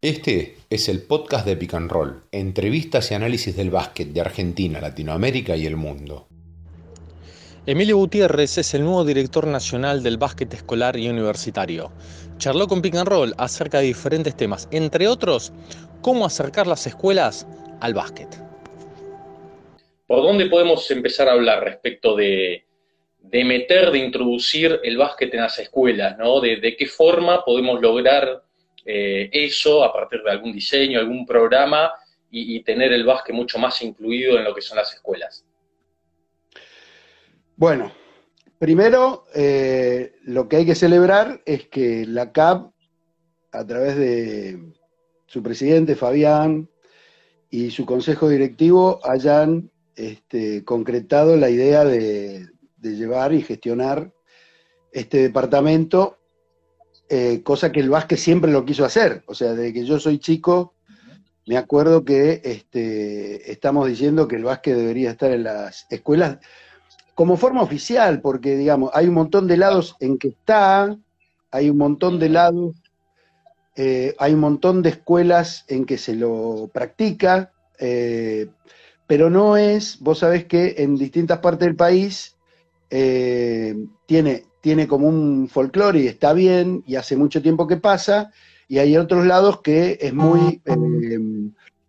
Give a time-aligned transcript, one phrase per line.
[0.00, 4.80] Este es el podcast de Pick and Roll, entrevistas y análisis del básquet de Argentina,
[4.80, 6.28] Latinoamérica y el mundo.
[7.66, 11.90] Emilio Gutiérrez es el nuevo director nacional del básquet escolar y universitario.
[12.36, 15.52] Charló con Pick and Roll acerca de diferentes temas, entre otros,
[16.00, 17.48] cómo acercar las escuelas
[17.80, 18.28] al básquet.
[20.06, 22.64] ¿Por dónde podemos empezar a hablar respecto de,
[23.32, 26.16] meter, de introducir el básquet en las escuelas?
[26.18, 26.40] ¿no?
[26.40, 28.44] De, qué forma podemos lograr
[28.90, 31.92] eh, eso a partir de algún diseño, algún programa
[32.30, 35.44] y tener el básquet mucho más incluido en lo que son las escuelas?
[37.58, 37.90] Bueno,
[38.60, 42.70] primero eh, lo que hay que celebrar es que la CAP,
[43.50, 44.74] a través de
[45.26, 46.70] su presidente Fabián
[47.50, 52.46] y su consejo directivo, hayan este, concretado la idea de,
[52.80, 54.12] llevar y gestionar
[54.92, 56.17] este departamento,
[57.10, 59.22] eh, cosa que el básquet siempre lo quiso hacer.
[59.26, 60.74] O sea, desde que yo soy chico,
[61.46, 66.38] me acuerdo que este, estamos diciendo que el básquet debería estar en las escuelas
[67.14, 70.96] como forma oficial, porque digamos, hay un montón de lados en que está,
[71.50, 72.76] hay un montón de lados,
[73.74, 78.48] eh, hay un montón de escuelas en que se lo practica, eh,
[79.06, 82.36] pero no es, vos sabés que en distintas partes del país
[82.90, 88.32] tiene, tiene como un folclore y está bien, y hace mucho tiempo que pasa,
[88.68, 90.60] y hay otros lados que es muy,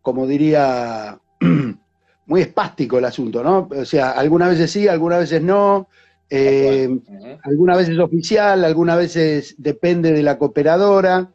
[0.02, 1.20] como diría
[2.26, 3.68] muy espástico el asunto, ¿no?
[3.72, 5.88] O sea, algunas veces sí, algunas veces no,
[6.30, 6.90] eh,
[7.44, 11.32] algunas veces oficial, algunas veces depende de la cooperadora.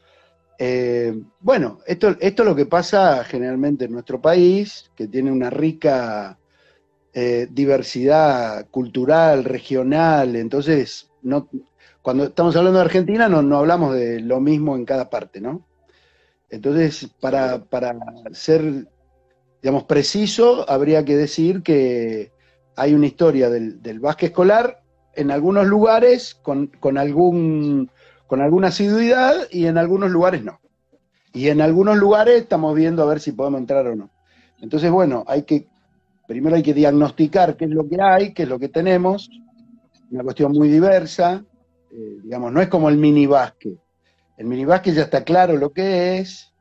[0.59, 5.51] Eh, bueno, esto, esto es lo que pasa generalmente en nuestro país, que tiene una
[5.51, 6.39] rica
[7.13, 11.49] eh, diversidad cultural, regional, entonces no,
[12.03, 15.67] cuando estamos hablando de Argentina no, hablamos de lo mismo en cada parte, ¿no?
[16.51, 17.97] Entonces, para, para
[18.33, 18.87] ser
[19.63, 22.31] digamos, preciso, habría que decir que
[22.77, 24.83] hay una historia del, del básquet escolar
[25.17, 27.91] en algunos lugares con, algún,
[28.27, 30.61] con alguna asiduidad y en algunos lugares no.
[31.33, 34.11] Y en algunos lugares estamos viendo a ver si podemos entrar o no.
[34.61, 35.67] Entonces, bueno, hay que,
[36.27, 39.31] primero hay que diagnosticar qué es lo que hay, qué es lo que tenemos,
[40.15, 41.45] una cuestión muy diversa,
[41.91, 43.77] eh, digamos, no es como el mini básquet.
[44.37, 46.53] El mini básquet ya está claro lo que es,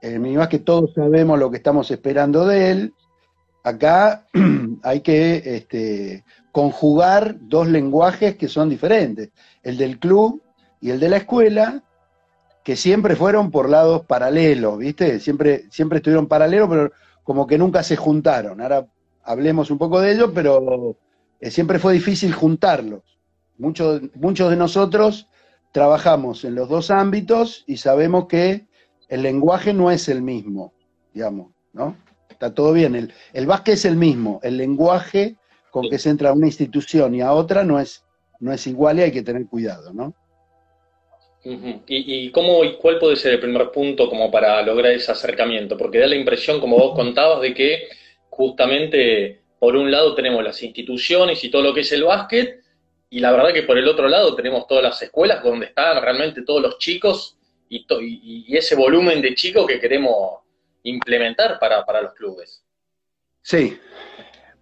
[0.00, 2.94] el que todos sabemos lo que estamos esperando de él.
[3.62, 4.26] Acá
[4.82, 9.30] hay que este, conjugar dos lenguajes que son diferentes,
[9.62, 10.42] el del club
[10.80, 11.84] y el de la escuela,
[12.64, 15.20] que siempre fueron por lados paralelos, ¿viste?
[15.20, 16.92] Siempre, siempre estuvieron paralelos, pero
[17.24, 18.62] como que nunca se juntaron.
[18.62, 18.86] Ahora
[19.22, 20.96] hablemos un poco de ello, pero
[21.40, 23.02] eh, siempre fue difícil juntarlos.
[23.58, 25.28] Muchos, muchos de nosotros
[25.72, 28.66] trabajamos en los dos ámbitos y sabemos que
[29.08, 30.72] el lenguaje no es el mismo,
[31.12, 31.96] digamos, ¿no?
[32.28, 35.36] Está todo bien, el, el básquet es el mismo, el lenguaje
[35.70, 38.04] con que se entra a una institución y a otra no es,
[38.40, 40.14] no es igual y hay que tener cuidado, ¿no?
[41.42, 45.76] ¿Y, cómo, y cuál puede ser el primer punto como para lograr ese acercamiento?
[45.76, 47.88] Porque da la impresión, como vos contabas, de que
[48.28, 52.64] justamente por un lado tenemos las instituciones y todo lo que es el básquet,
[53.10, 56.42] y la verdad que por el otro lado tenemos todas las escuelas donde están realmente
[56.42, 57.36] todos los chicos
[57.68, 60.40] y, ese volumen de chicos que queremos
[60.82, 62.64] implementar para, los clubes.
[63.42, 63.78] Sí,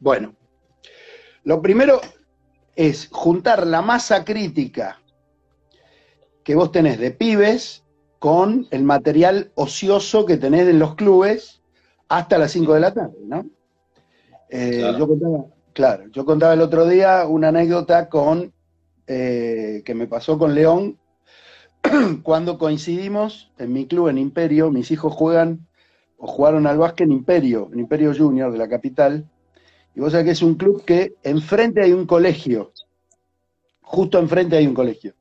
[0.01, 0.35] bueno,
[1.45, 2.01] lo primero
[2.75, 5.01] es juntar la masa crítica
[6.43, 7.85] que vos tenés de pibes
[8.19, 11.63] con el material ocioso que tenés en los clubes
[12.09, 13.49] hasta las 5 de la tarde, ¿no?
[14.51, 14.99] Eh, claro.
[14.99, 18.53] Yo contaba, claro, yo contaba el otro día una anécdota con
[19.07, 20.99] eh, que me pasó con León
[22.23, 25.67] cuando coincidimos en mi club, en Imperio, mis hijos juegan
[26.19, 29.29] o jugaron al básquet en Imperio, en Imperio Junior de la capital,
[29.95, 32.73] y vos sabés que es un club que enfrente hay un colegio,
[33.81, 35.15] justo enfrente hay un colegio.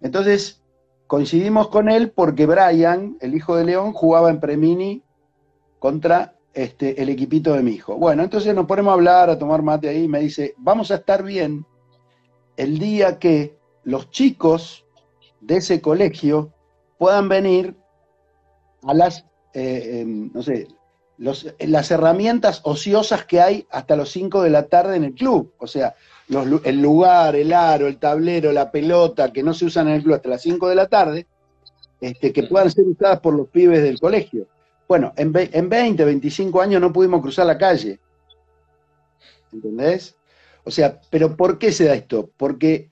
[0.00, 0.62] Entonces
[1.06, 5.02] coincidimos con él porque Brian, el hijo de León, jugaba en Premini
[5.78, 7.96] contra este, el equipito de mi hijo.
[7.96, 10.96] Bueno, entonces nos ponemos a hablar, a tomar mate ahí, y me dice, vamos a
[10.96, 11.64] estar bien
[12.56, 14.84] el día que los chicos
[15.40, 16.52] de ese colegio
[16.98, 17.76] puedan venir
[18.82, 20.68] a las, eh, em, no sé,
[21.18, 25.52] las herramientas ociosas que hay hasta los 5 de la tarde en el club.
[25.58, 25.94] O sea,
[26.64, 30.16] el lugar, el aro, el tablero, la pelota, que no se usan en el club
[30.16, 31.26] hasta las 5 de la tarde,
[32.00, 34.48] este, que puedan ser usadas por los pibes del colegio.
[34.92, 37.98] Bueno, en, en 20, 25 años no pudimos cruzar la calle.
[39.50, 40.16] ¿Entendés?
[40.64, 42.30] O sea, pero ¿por qué se da esto?
[42.36, 42.90] Porque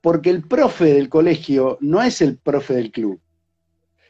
[0.00, 3.20] porque el profe del colegio no es el profe del club.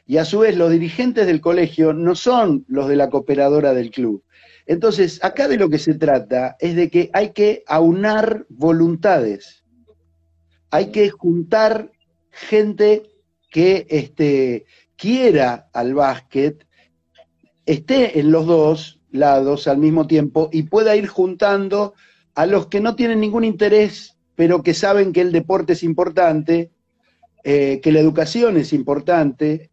[0.07, 3.91] y a su vez los dirigentes del colegio no son los de la cooperadora del
[3.91, 4.23] club.
[4.65, 9.63] Entonces, acá de lo que se trata es de que hay que aunar voluntades,
[10.71, 11.91] hay que juntar
[12.31, 13.03] gente
[13.51, 14.65] que este,
[14.95, 16.65] quiera al básquet,
[17.69, 21.93] esté en los dos lados al mismo tiempo y pueda ir juntando
[22.33, 26.71] a los que no tienen ningún interés, pero que saben que el deporte es importante,
[27.43, 29.69] eh, que la educación es importante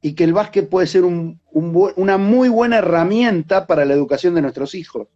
[0.00, 4.76] y que el básquet puede ser una muy buena herramienta para la educación de nuestros
[4.76, 5.08] hijos.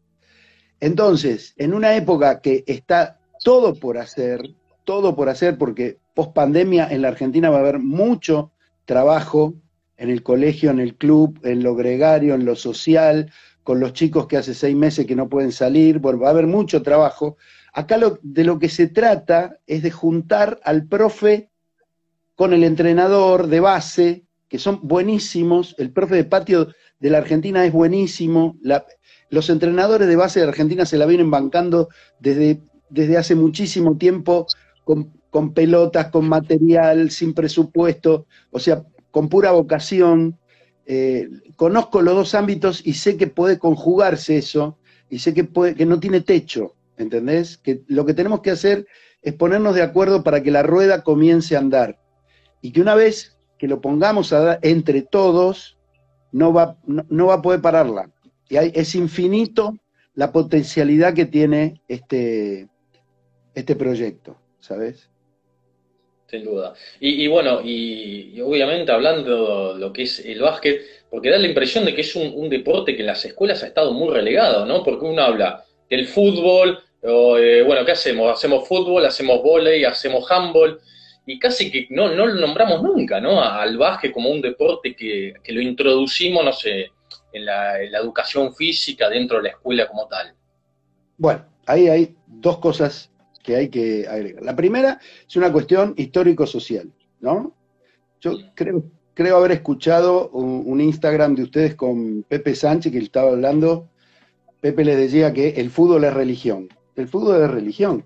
[0.80, 4.40] Entonces, en una época que está todo por hacer,
[4.82, 8.50] todo por hacer, porque post pandemia en la Argentina va a haber mucho
[8.84, 9.54] trabajo
[9.96, 13.32] en el colegio, en el club, en lo gregario, en lo social,
[13.62, 16.46] con los chicos que hace seis meses que no pueden salir, bueno, va a haber
[16.46, 17.36] mucho trabajo.
[17.72, 21.50] Acá de lo que se trata es de juntar al profe
[22.36, 26.68] con el entrenador de base, que son buenísimos, el profe de patio
[27.00, 28.56] de la Argentina es buenísimo,
[29.30, 31.88] los entrenadores de base de Argentina se la vienen bancando
[32.20, 34.46] desde, desde hace muchísimo tiempo
[34.84, 38.84] con, con pelotas, con material, sin presupuesto, o sea,
[39.16, 40.38] con pura vocación,
[40.84, 44.76] eh, conozco los dos ámbitos y sé que puede conjugarse eso
[45.08, 47.56] y sé que, puede, que no tiene techo, ¿entendés?
[47.56, 48.86] Que lo que tenemos que hacer
[49.22, 51.98] es ponernos de acuerdo para que la rueda comience a andar
[52.60, 55.78] y que una vez que lo pongamos a entre todos,
[56.30, 58.10] no va, no, va a poder pararla.
[58.50, 59.78] Y es infinito
[60.12, 62.68] la potencialidad que tiene este,
[63.54, 65.08] este proyecto, ¿sabes?
[66.36, 66.74] Sin duda.
[67.00, 71.86] Y, bueno, y, obviamente hablando de lo que es el básquet, porque da la impresión
[71.86, 74.82] de que es un, deporte que en las escuelas ha estado muy relegado, ¿no?
[74.82, 78.30] Porque uno habla del fútbol, eh, bueno, ¿qué hacemos?
[78.32, 80.78] Hacemos fútbol, hacemos volei, hacemos handball,
[81.24, 83.42] y casi que no, no lo nombramos nunca, ¿no?
[83.42, 86.90] Al básquet como un deporte que, lo introducimos, no sé,
[87.32, 90.34] en la, en la educación física dentro de la escuela como tal.
[91.16, 93.10] Bueno, ahí hay dos cosas
[93.46, 94.42] que hay que agregar.
[94.42, 97.54] La primera es una cuestión histórico-social, ¿no?
[98.20, 98.82] Yo creo,
[99.14, 103.88] creo haber escuchado un, Instagram de ustedes con Pepe Sánchez que estaba hablando.
[104.60, 106.68] Pepe les decía que el fútbol es religión.
[106.96, 108.04] El fútbol es religión.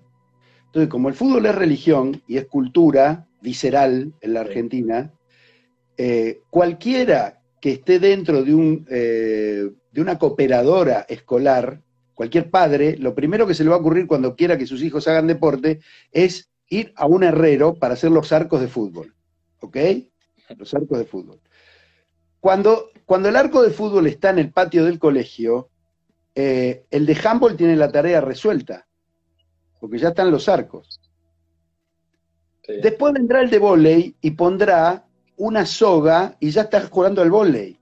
[0.67, 5.11] Entonces, como el fútbol es religión y es cultura visceral en la Argentina,
[5.97, 11.81] eh, cualquiera que esté dentro de, un, eh, de una cooperadora escolar
[12.13, 15.07] cualquier padre, lo primero que se le va a ocurrir cuando quiera que sus hijos
[15.07, 15.79] hagan deporte
[16.11, 19.13] es ir a un herrero para hacer los arcos de fútbol.
[19.59, 19.77] ¿Ok?
[20.57, 21.39] Los arcos de fútbol.
[22.39, 25.69] Cuando, cuando el arco de fútbol está en el patio del colegio,
[26.33, 28.87] eh, el de handball tiene la tarea resuelta,
[29.79, 30.99] porque ya están los arcos.
[32.81, 35.05] Después vendrá el de volei y pondrá
[35.35, 37.77] una soga y ya está jugando al volei.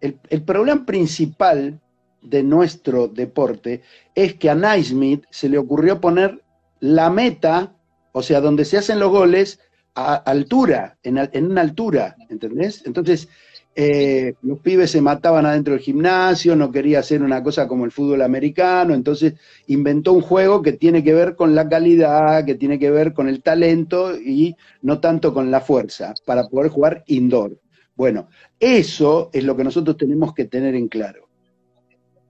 [0.00, 1.80] El, el problema principal
[2.28, 3.82] de nuestro deporte
[4.14, 6.42] es que a Naismith se le ocurrió poner
[6.80, 7.74] la meta,
[8.12, 9.60] o sea, donde se hacen los goles,
[9.94, 12.82] a altura, en, una altura, ¿entendés?
[12.84, 13.28] Entonces,
[13.74, 17.92] eh, los pibes se mataban adentro del gimnasio, no quería hacer una cosa como el
[17.92, 19.34] fútbol americano, entonces
[19.68, 23.28] inventó un juego que tiene que ver con la calidad, que tiene que ver con
[23.28, 27.58] el talento y no tanto con la fuerza, para poder jugar indoor.
[27.94, 28.28] Bueno,
[28.60, 31.25] eso es lo que nosotros tenemos que tener en claro.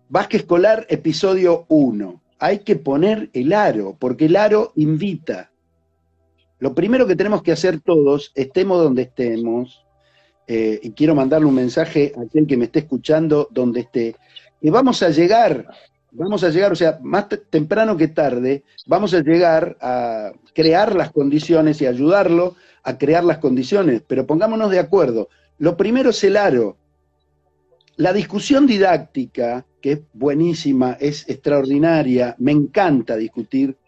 [0.09, 2.23] Básquet escolar, episodio 1.
[2.39, 5.51] Hay que poner el aro, porque el aro invita.
[6.61, 9.85] Lo primero que tenemos que hacer todos, estemos donde estemos,
[10.47, 14.15] eh, y quiero mandarle un mensaje a aquel que me esté escuchando donde esté,
[14.63, 15.67] que vamos a llegar,
[16.13, 21.11] vamos a llegar, o sea, más temprano que tarde, vamos a llegar a crear las
[21.11, 25.29] condiciones y ayudarlo a crear las condiciones, pero pongámonos de acuerdo.
[25.59, 26.77] Lo primero es el aro.
[27.97, 33.79] La discusión didáctica que es buenísima, es extraordinaria, me encanta discutir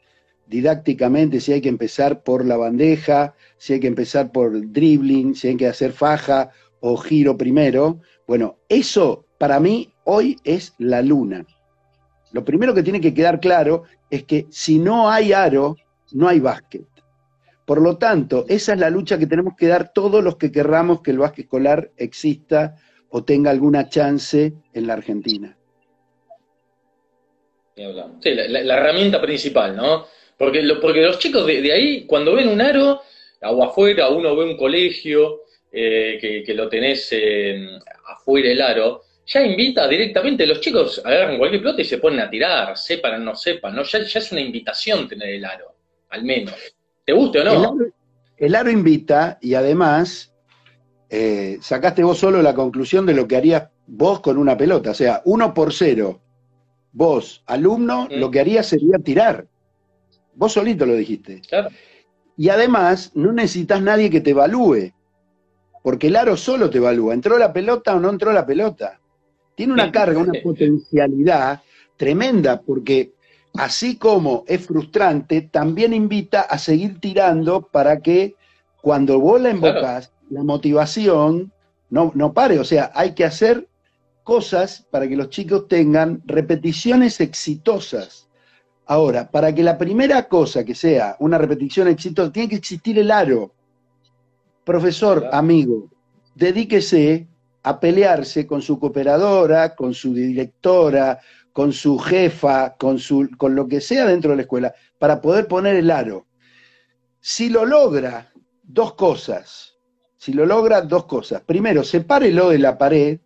[0.46, 5.48] didácticamente si hay que empezar por la bandeja, si hay que empezar por dribbling, si
[5.48, 6.50] hay que hacer faja
[6.80, 8.00] o giro primero.
[8.26, 11.44] Bueno, eso para mí hoy es la luna.
[12.32, 15.76] Lo primero que tiene que quedar claro es que si no hay aro,
[16.12, 16.86] no hay básquet.
[17.66, 21.02] Por lo tanto, esa es la lucha que tenemos que dar todos los que querramos
[21.02, 22.76] que el básquet escolar exista
[23.10, 25.56] o tenga alguna chance en la Argentina.
[28.20, 30.06] Sí, la, herramienta principal, ¿no?
[30.36, 33.02] Porque, porque los chicos de, ahí, cuando ven un aro,
[33.42, 37.14] o afuera, uno ve un colegio eh, que, lo tenés
[38.06, 42.30] afuera el aro, ya invita directamente, los chicos agarran cualquier pelota y se ponen a
[42.30, 43.82] tirar, sepan o no sepan, ¿no?
[43.84, 45.74] Ya, es una invitación tener el aro,
[46.08, 46.54] al menos.
[47.04, 47.76] ¿Te guste o no?
[48.38, 50.27] el aro invita y además
[51.10, 54.90] eh, sacaste vos solo la conclusión de lo que harías vos con una pelota.
[54.90, 56.20] O sea, uno por cero,
[56.92, 59.46] vos, alumno, lo que harías sería tirar.
[60.34, 61.40] Vos solito lo dijiste.
[61.48, 61.70] Claro.
[62.36, 64.92] Y además, no necesitas nadie que te evalúe,
[65.82, 67.14] porque el aro solo te evalúa.
[67.14, 69.00] ¿Entró la pelota o no entró la pelota?
[69.56, 71.62] Tiene una carga, una potencialidad
[71.96, 73.12] tremenda, porque
[73.54, 78.36] así como es frustrante, también invita a seguir tirando para que
[78.80, 81.52] cuando vos la embocás, la motivación
[81.90, 82.58] no, no pare.
[82.58, 83.68] O sea, hay que hacer
[84.22, 88.28] cosas para que los chicos tengan repeticiones exitosas.
[88.86, 93.10] Ahora, para que la primera cosa que sea una repetición exitosa, tiene que existir el
[93.10, 93.52] aro.
[94.64, 95.36] Profesor, Claro.
[95.36, 95.90] amigo,
[96.34, 97.26] dedíquese
[97.62, 101.18] a pelearse con su cooperadora, con su directora,
[101.52, 105.48] con su jefa, con, su, con lo que sea dentro de la escuela, para poder
[105.48, 106.26] poner el aro.
[107.20, 108.32] Si lo logra,
[108.62, 109.67] dos cosas.
[110.18, 111.42] Si lo logra, dos cosas.
[111.42, 113.20] Primero, sepárelo de la pared,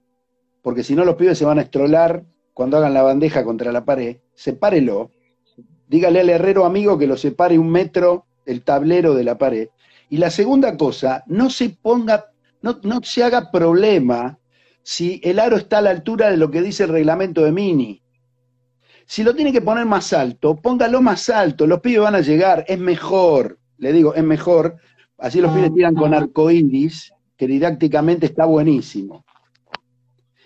[0.61, 2.23] porque si no los pibes se van a estrolar
[2.53, 4.19] cuando hagan la bandeja contra la pared.
[4.35, 5.11] Sepárelo.
[5.89, 9.69] Dígale al herrero amigo que lo separe un metro el tablero de la pared.
[10.11, 12.27] Y la segunda cosa, no se ponga,
[12.61, 14.39] no, no se haga problema
[14.83, 18.03] si el aro está a la altura de lo que dice el reglamento de Mini.
[19.07, 22.65] Si lo tiene que poner más alto, póngalo más alto, los pibes van a llegar,
[22.69, 24.77] es mejor, le digo, es mejor,
[25.19, 29.25] así los pibes tiran con arcoíris, que didácticamente está buenísimo.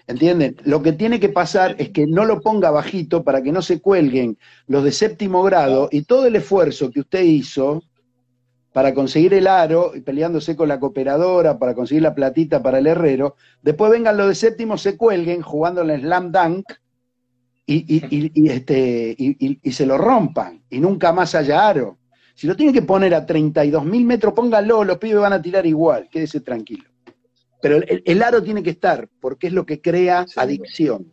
[0.07, 0.57] ¿Entienden?
[0.65, 3.81] Lo que tiene que pasar es que no lo ponga bajito para que no se
[3.81, 7.83] cuelguen los de séptimo grado y todo el esfuerzo que usted hizo
[8.73, 12.87] para conseguir el aro y peleándose con la cooperadora para conseguir la platita para el
[12.87, 16.67] herrero, después vengan los de séptimo, se cuelguen jugando en el slam dunk
[17.65, 21.67] y, y- y- y, este, y- y- y se lo rompan y nunca más haya
[21.67, 21.99] aro.
[22.37, 25.67] Si lo tiene que poner a 32 mil metros, póngalo, los pibes van a tirar
[25.67, 26.85] igual, quédese tranquilo.
[27.63, 30.35] Pero el, el aro tiene que estar, porque es lo que crea Sí.
[30.37, 31.13] adicción.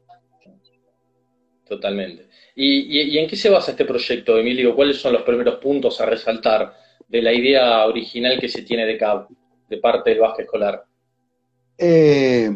[1.67, 2.27] Totalmente.
[2.55, 4.75] ¿Y, y- y en qué se basa este proyecto, Emilio?
[4.75, 6.73] ¿Cuáles son los primeros puntos a resaltar
[7.07, 9.27] de la idea original que se tiene de CAB,
[9.69, 10.83] de parte del básquet escolar?
[11.77, 12.55] Eh,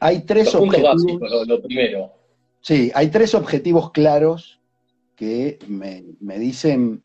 [0.00, 1.04] hay tres Los puntos objetivos.
[1.04, 2.12] básicos, lo, lo primero.
[2.62, 4.58] Sí, hay tres objetivos claros
[5.14, 7.02] que me, me dicen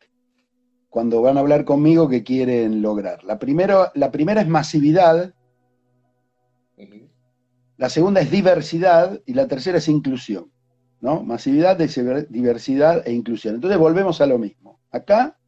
[0.90, 3.24] cuando van a hablar conmigo que quieren lograr.
[3.24, 5.32] La, primero, la primera es masividad,
[7.76, 10.50] la segunda es diversidad y la tercera es inclusión.
[11.00, 11.22] ¿no?
[11.22, 13.54] Masividad, diver- diversidad e inclusión.
[13.54, 14.80] Entonces volvemos a lo mismo.
[14.90, 15.38] Acá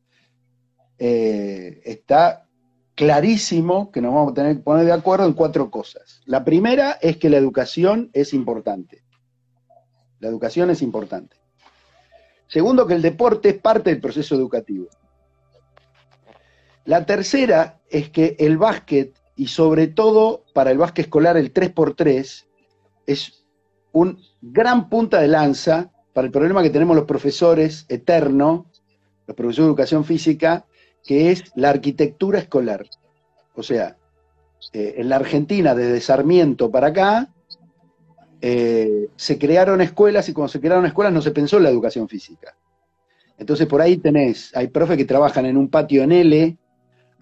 [0.99, 2.49] eh, está
[2.95, 6.21] clarísimo que nos vamos a tener que poner de acuerdo en cuatro cosas.
[6.25, 9.03] La primera es que la educación es importante.
[10.21, 11.37] La educación es importante.
[12.47, 14.87] Segundo, que el deporte es parte del proceso educativo.
[16.85, 22.45] La tercera es que el básquet, y sobre todo para el básquet escolar el 3x3,
[23.07, 23.45] es
[23.93, 28.67] un gran punta de lanza para el problema que tenemos los profesores eterno,
[29.27, 30.67] los profesores de educación física,
[31.05, 32.87] que es la arquitectura escolar.
[33.55, 33.97] O sea,
[34.73, 37.33] eh, en la Argentina, desde Sarmiento para acá,
[38.41, 42.09] eh, se crearon escuelas y cuando se crearon escuelas no se pensó en la educación
[42.09, 42.57] física.
[43.39, 46.59] Entonces por ahí tenés, hay profes que trabajan en un patio en L,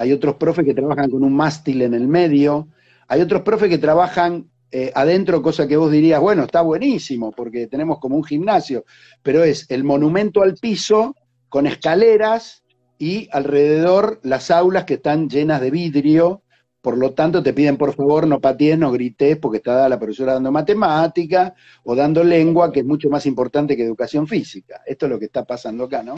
[0.01, 2.69] hay otros profes que trabajan con un mástil en el medio,
[3.07, 7.67] hay otros profes que trabajan eh, adentro, cosa que vos dirías, bueno, está buenísimo, porque
[7.67, 8.87] tenemos como un gimnasio,
[9.23, 11.15] pero es el monumento al piso
[11.51, 12.63] con escaleras
[12.97, 16.45] y alrededor las aulas que están llenas de vidrio,
[16.81, 20.33] por lo tanto te piden por favor no patees, no grites, porque está la profesora
[20.33, 21.53] dando matemática
[21.85, 24.81] o dando lengua, que es mucho más importante que educación física.
[24.87, 26.15] Esto es lo que está pasando acá, ¿no?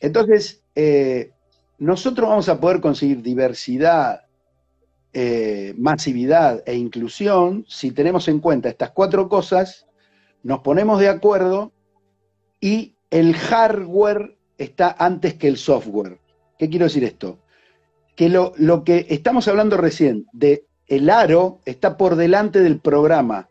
[0.00, 1.32] Entonces, eh,
[1.82, 4.22] nosotros vamos a poder conseguir diversidad,
[5.12, 9.86] eh, masividad e inclusión si tenemos en cuenta estas cuatro cosas,
[10.44, 11.72] nos ponemos de acuerdo
[12.60, 16.18] y el hardware está antes que el software.
[16.56, 17.40] ¿Qué quiero decir esto?
[18.14, 23.48] Que lo, lo que estamos hablando recién de el aro está por delante del programa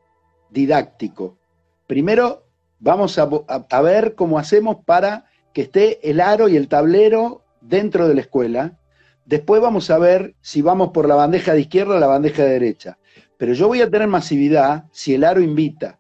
[0.52, 1.38] didáctico.
[1.86, 2.46] Primero
[2.80, 7.44] vamos a, a- a ver cómo hacemos para que esté el aro y el tablero
[7.62, 8.78] dentro de la escuela.
[9.26, 12.52] Después vamos a ver si vamos por la bandeja de izquierda o la bandeja de
[12.52, 12.98] derecha.
[13.38, 16.00] Pero yo voy a tener masividad si el aro invita.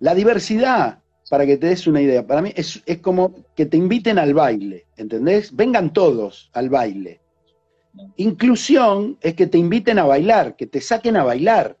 [0.00, 3.76] La diversidad, para que te des una idea, para mí es, es como que te
[3.76, 5.54] inviten al baile, ¿entendés?
[5.54, 7.20] Vengan todos al baile.
[8.16, 11.76] Inclusión es que te inviten a bailar, que te saquen a bailar.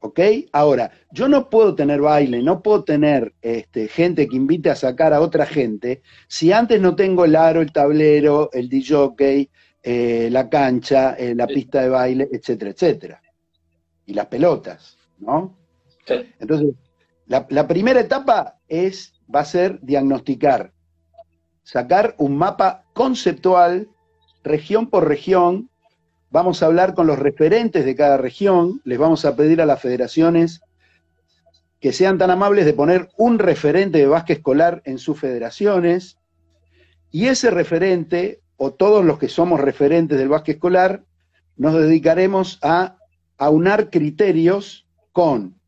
[0.00, 0.20] ¿Ok?
[0.52, 5.12] Ahora, yo no puedo tener baile, no puedo tener este, gente que invite a sacar
[5.12, 9.50] a otra gente si antes no tengo el aro, el tablero, el DJ,
[9.82, 13.22] eh, la cancha, eh, la pista de baile, etcétera, etcétera.
[14.06, 15.56] Y las pelotas, ¿no?
[16.38, 16.74] Entonces,
[17.26, 20.72] la, la, primera etapa es, va a ser diagnosticar,
[21.62, 23.88] sacar un mapa conceptual,
[24.42, 25.70] región por región.
[26.30, 29.80] Vamos a hablar con los referentes de cada región, les vamos a pedir a las
[29.80, 30.60] federaciones
[31.80, 36.18] que sean tan amables de poner un referente de básquet escolar en sus federaciones,
[37.10, 41.04] y ese referente, o todos los que somos referentes del básquet escolar,
[41.56, 42.98] nos dedicaremos a
[43.38, 45.58] aunar criterios con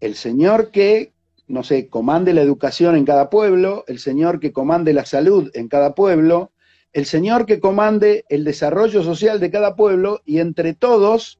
[0.00, 1.12] el señor que,
[1.48, 5.68] no sé, comande la educación en cada pueblo, el señor que comande la salud en
[5.68, 6.52] cada pueblo,
[6.96, 11.38] el señor que comande el desarrollo social de cada pueblo, y entre todos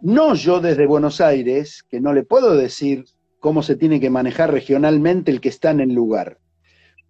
[0.00, 3.04] no yo desde Buenos Aires, que no le puedo decir
[3.40, 6.38] cómo se tiene que manejar regionalmente el que está en el lugar,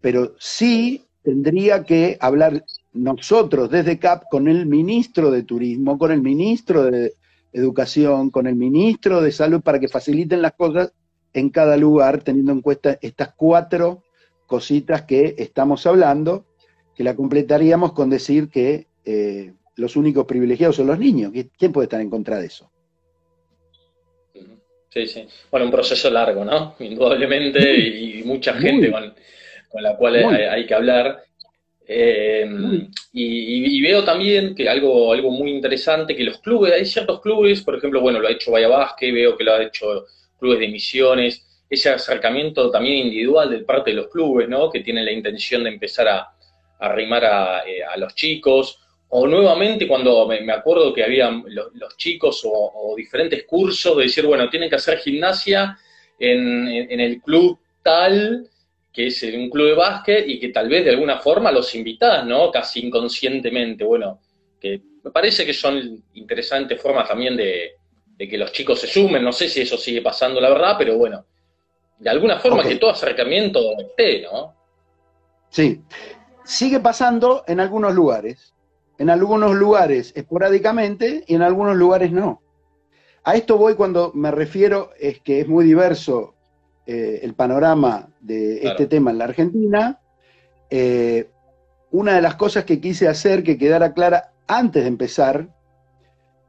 [0.00, 6.22] pero sí tendría que hablar nosotros desde CAP con el ministro de Turismo, con el
[6.22, 7.12] ministro de
[7.52, 10.92] Educación, con el ministro de Salud para que faciliten las cosas
[11.32, 14.02] en cada lugar, teniendo en cuenta estas cuatro
[14.48, 16.46] cositas que estamos hablando,
[16.96, 21.32] que la completaríamos con decir que eh, los únicos privilegiados son los niños.
[21.58, 22.70] ¿Quién puede estar en contra de eso?
[24.90, 25.26] Sí, sí.
[25.50, 26.76] Bueno, un proceso largo, ¿no?
[26.80, 31.24] Indudablemente, y, mucha gente con, la cual hay, que hablar.
[31.86, 32.48] Eh,
[33.12, 37.76] y, veo también que algo, algo muy interesante, que los clubes, hay ciertos clubes, por
[37.76, 40.06] ejemplo, bueno, lo ha hecho Bahía Vázquez, veo que lo ha hecho
[40.38, 44.70] clubes de misiones, ese acercamiento también individual de parte de los clubes, ¿no?
[44.70, 46.33] Que tienen la intención de empezar a,
[46.86, 48.78] arrimar a, eh, a los chicos,
[49.16, 54.50] o nuevamente cuando me, acuerdo que había los, chicos o, diferentes cursos de decir, bueno,
[54.50, 55.78] tienen que hacer gimnasia
[56.18, 58.48] en, el club tal,
[58.92, 62.26] que es un club de básquet, y que tal vez de alguna forma los invitás,
[62.26, 62.50] ¿no?
[62.50, 64.20] Casi inconscientemente, bueno,
[64.60, 67.76] que me parece que son interesantes formas también de,
[68.18, 71.24] que los chicos se sumen, no sé si eso sigue pasando, la verdad, pero bueno,
[72.00, 74.56] de alguna forma que todo acercamiento esté, ¿no?
[75.50, 75.80] Sí,
[76.44, 78.54] sigue pasando en algunos lugares
[78.98, 82.42] en algunos lugares esporádicamente y en algunos lugares no.
[83.24, 86.34] A esto voy cuando me refiero, es que es muy diverso
[86.86, 90.00] eh, el panorama de este tema en la Argentina.
[90.70, 91.30] Eh,
[91.90, 95.48] una de las cosas que quise hacer que quedara clara antes de empezar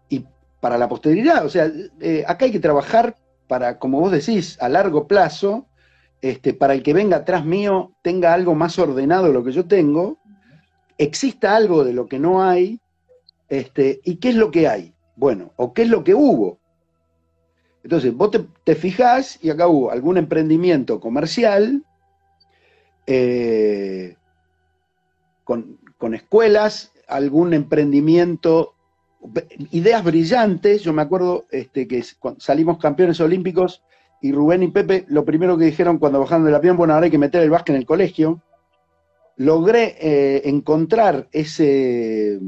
[0.09, 0.25] y
[0.59, 3.15] para la posteridad, o sea, eh, acá hay que trabajar
[3.47, 5.67] para, como vos decís, a largo plazo,
[6.25, 9.67] este, para el que venga atrás mío tenga algo más ordenado de lo que yo
[9.67, 10.17] tengo,
[10.97, 12.79] exista algo de lo que no hay,
[13.47, 14.95] este, ¿y qué es lo que hay?
[15.15, 16.57] Bueno, o qué es lo que hubo.
[17.83, 18.31] Entonces, vos
[18.63, 21.83] te, fijás y acá hubo algún emprendimiento comercial
[23.05, 24.15] eh,
[25.43, 25.77] con,
[26.15, 28.73] escuelas, algún emprendimiento,
[29.69, 30.81] ideas brillantes.
[30.81, 32.03] Yo me acuerdo este, que
[32.39, 33.83] salimos campeones olímpicos
[34.25, 37.11] y Rubén y Pepe lo primero que dijeron cuando bajaron del avión, bueno, ahora hay
[37.11, 38.41] que meter el básquet en el colegio
[39.37, 42.39] logré eh, encontrar ese,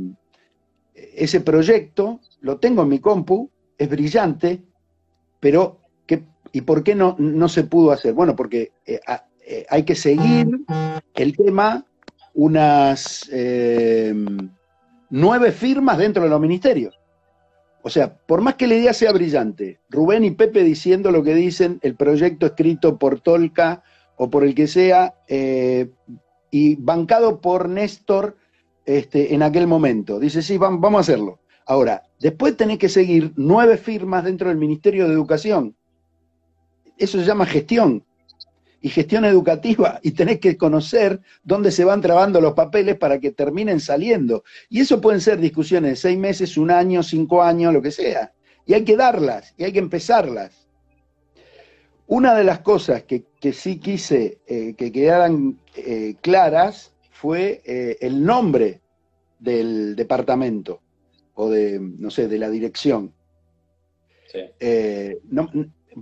[0.96, 4.63] ese proyecto, lo tengo en mi compu, es brillante,
[5.40, 8.13] pero ¿qué, ¿y por qué no, no se pudo hacer?
[8.13, 9.00] Bueno, porque eh,
[9.46, 10.48] eh, hay que seguir
[11.13, 11.86] el tema
[12.34, 13.30] unas
[15.10, 17.00] nueve firmas dentro de los ministerios.
[17.88, 21.34] O sea, por más que la idea sea brillante, Rubén y Pepe diciendo lo que
[21.34, 23.82] dicen, el proyecto escrito por Tolca
[24.17, 25.15] o por el que sea,
[26.52, 28.36] y bancado por Néstor
[28.86, 30.19] este, en aquel momento.
[30.19, 31.39] Dice, sí, vamos, a hacerlo.
[31.65, 35.73] Ahora, después tenés que seguir nueve firmas dentro del Ministerio de Educación.
[36.97, 38.04] Eso se llama gestión.
[38.88, 40.00] Y gestión educativa.
[40.02, 44.45] Y tenés que conocer dónde se van trabando los papeles para que terminen saliendo.
[44.69, 48.32] Y eso pueden ser discusiones de seis meses, un año, cinco años, lo que sea.
[48.65, 50.69] Y hay que darlas, y hay que empezarlas.
[52.08, 58.23] Una de las cosas que, sí quise eh, que quedaran eh, claras fue eh, el
[58.23, 58.80] nombre
[59.38, 60.80] del departamento
[61.34, 63.12] o de, no sé, de la dirección.
[64.32, 64.39] Sí.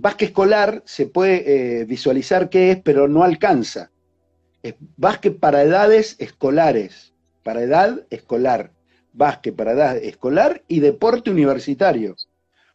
[0.00, 3.90] Básquet escolar se puede visualizar qué es, pero no alcanza.
[4.62, 4.74] Es
[5.40, 8.72] para edades escolares, para edad escolar.
[9.12, 12.16] Básquet para edad escolar y deporte universitario.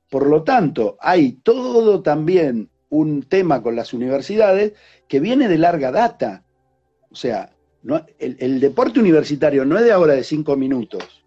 [0.09, 4.73] Por lo tanto, hay todo también un tema con las universidades
[5.07, 6.43] que viene de larga data.
[7.11, 7.51] O sea,
[8.17, 11.23] el, deporte universitario no es de ahora de cinco minutos,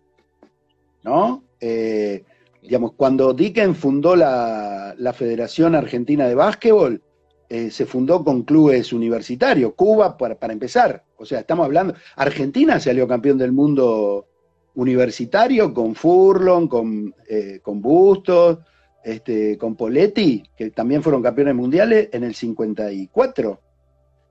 [1.02, 1.44] ¿no?
[1.60, 2.24] Eh,
[2.64, 7.02] digamos, cuando Dicken fundó la, Federación Argentina de Básquetbol,
[7.48, 12.80] eh, se fundó con clubes universitarios, Cuba para, para, empezar, o sea, estamos hablando, Argentina
[12.80, 14.26] salió campeón del mundo
[14.74, 18.58] universitario con Furlon, con, eh, con Bustos,
[19.04, 23.60] este, con Poletti, que también fueron campeones mundiales en el 54.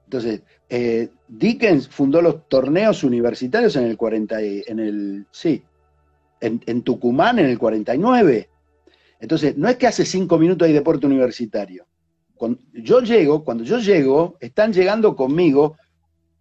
[0.05, 5.63] Entonces, eh, Dickens fundó los torneos universitarios en el 40, en el, sí,
[6.43, 8.49] en, Tucumán en el 49.
[9.19, 11.87] Entonces, no es que hace cinco minutos hay deporte universitario.
[12.35, 15.77] Cuando yo llego, cuando yo llego, están llegando conmigo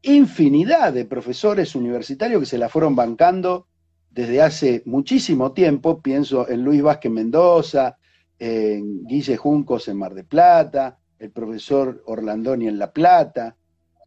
[0.02, 3.68] infinidad de profesores universitarios que se la fueron bancando
[4.10, 6.02] desde hace muchísimo tiempo.
[6.02, 7.96] Pienso en Luis Vázquez Mendoza,
[8.38, 13.54] en Guille Juncos en Mar de Plata, el profesor Orlandoni en La Plata,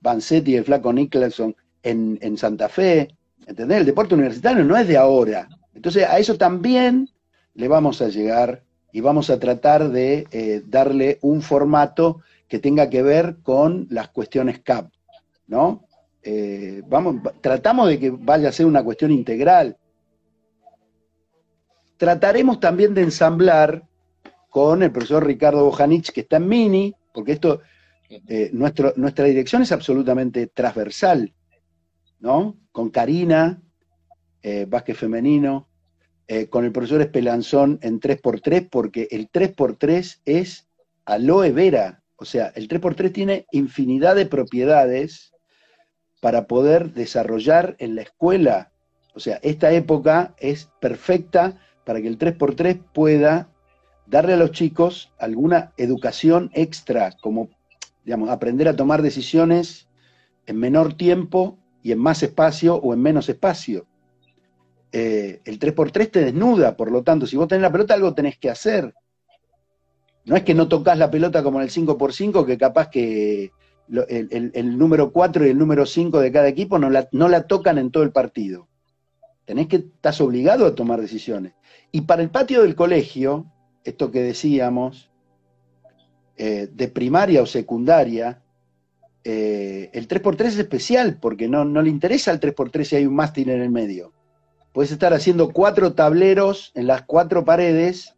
[0.02, 3.08] Vanzetti y el flaco Nicholson en, en Santa Fe.
[3.48, 3.80] ¿Entendés?
[3.80, 5.48] El deporte universitario no es de ahora.
[5.76, 7.10] Entonces a eso también
[7.54, 12.90] le vamos a llegar y vamos a tratar de eh, darle un formato que tenga
[12.90, 14.90] que ver con las cuestiones CAP,
[15.48, 15.86] ¿no?
[16.24, 16.82] Eh,
[17.42, 19.78] tratamos de que vaya a ser una cuestión integral.
[21.98, 23.84] Trataremos también de ensamblar
[24.50, 27.62] con el profesor Ricardo Bojanich, que está en Mini, porque esto,
[28.10, 31.34] eh, nuestra dirección es absolutamente transversal,
[32.20, 32.56] ¿no?
[32.72, 33.62] Con Karina,
[34.46, 35.68] eh, femenino,
[36.28, 40.68] eh, con el profesor Espelanzón en 3x3, porque el 3x3 es
[41.06, 42.04] aloe vera.
[42.18, 45.34] O sea, el 3x3 tiene infinidad de propiedades
[46.22, 48.72] para poder desarrollar en la escuela.
[49.16, 53.50] O sea, esta época es perfecta para que el 3x3 pueda
[54.06, 57.50] darle a los chicos alguna educación extra, como
[58.04, 59.88] digamos, aprender a tomar decisiones
[60.46, 63.88] en menor tiempo y en más espacio o en menos espacio.
[64.98, 68.38] Eh, el 3x3 te desnuda, por lo tanto, si vos tenés la pelota, algo tenés
[68.38, 68.94] que hacer.
[70.24, 73.52] No es que no tocas la pelota como en el 5x5, que capaz que
[73.90, 77.78] el, número 4 y el número 5 de cada equipo no la, no la tocan
[77.78, 78.70] en todo el partido.
[79.44, 81.56] Tenés que, estás obligado a tomar decisiones.
[81.92, 83.52] Y para el patio del colegio,
[83.84, 85.12] esto que decíamos,
[86.38, 88.42] eh, de primaria o secundaria,
[89.26, 93.16] eh, el 3x3 es especial porque no, no le interesa al 3x3 si hay un
[93.16, 94.15] mástil en el medio.
[94.76, 98.14] Puedes estar haciendo cuatro tableros en las cuatro paredes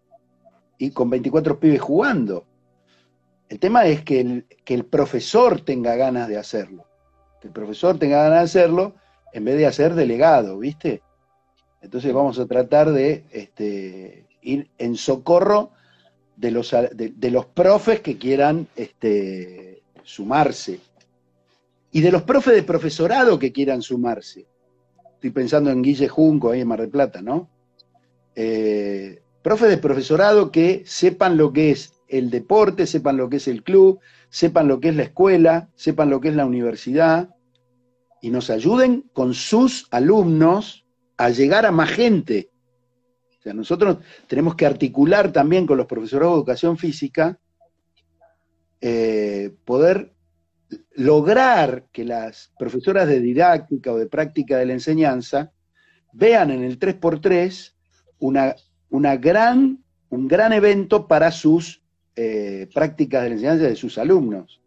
[0.79, 2.47] y con 24 pibes jugando.
[3.47, 6.87] El tema es que el, que el profesor tenga ganas de hacerlo.
[7.39, 8.95] Que el profesor tenga ganas de hacerlo
[9.33, 11.03] en vez de hacer delegado, ¿viste?
[11.79, 15.73] Entonces vamos a tratar de este, ir en socorro
[16.37, 20.79] de los, de, los profes que quieran este, sumarse.
[21.91, 24.47] Y de los profes de profesorado que quieran sumarse
[25.17, 27.49] estoy pensando en Guille Junco ahí en Mar del Plata, ¿no?
[28.35, 33.47] Eh, profes de profesorado que sepan lo que es el deporte, sepan lo que es
[33.47, 33.99] el club,
[34.29, 37.29] sepan lo que es la escuela, sepan lo que es la universidad,
[38.21, 40.85] y nos ayuden con sus alumnos
[41.17, 42.51] a llegar a más gente.
[43.39, 47.39] O sea, nosotros tenemos que articular también con los profesores de educación física,
[48.81, 50.13] eh, poder
[50.95, 55.51] lograr que las profesoras de didáctica o de práctica de la enseñanza
[56.13, 57.73] vean en el 3x3
[58.19, 58.55] una,
[58.89, 61.83] una gran, un gran evento para sus
[62.15, 64.61] eh, prácticas de la enseñanza de sus alumnos.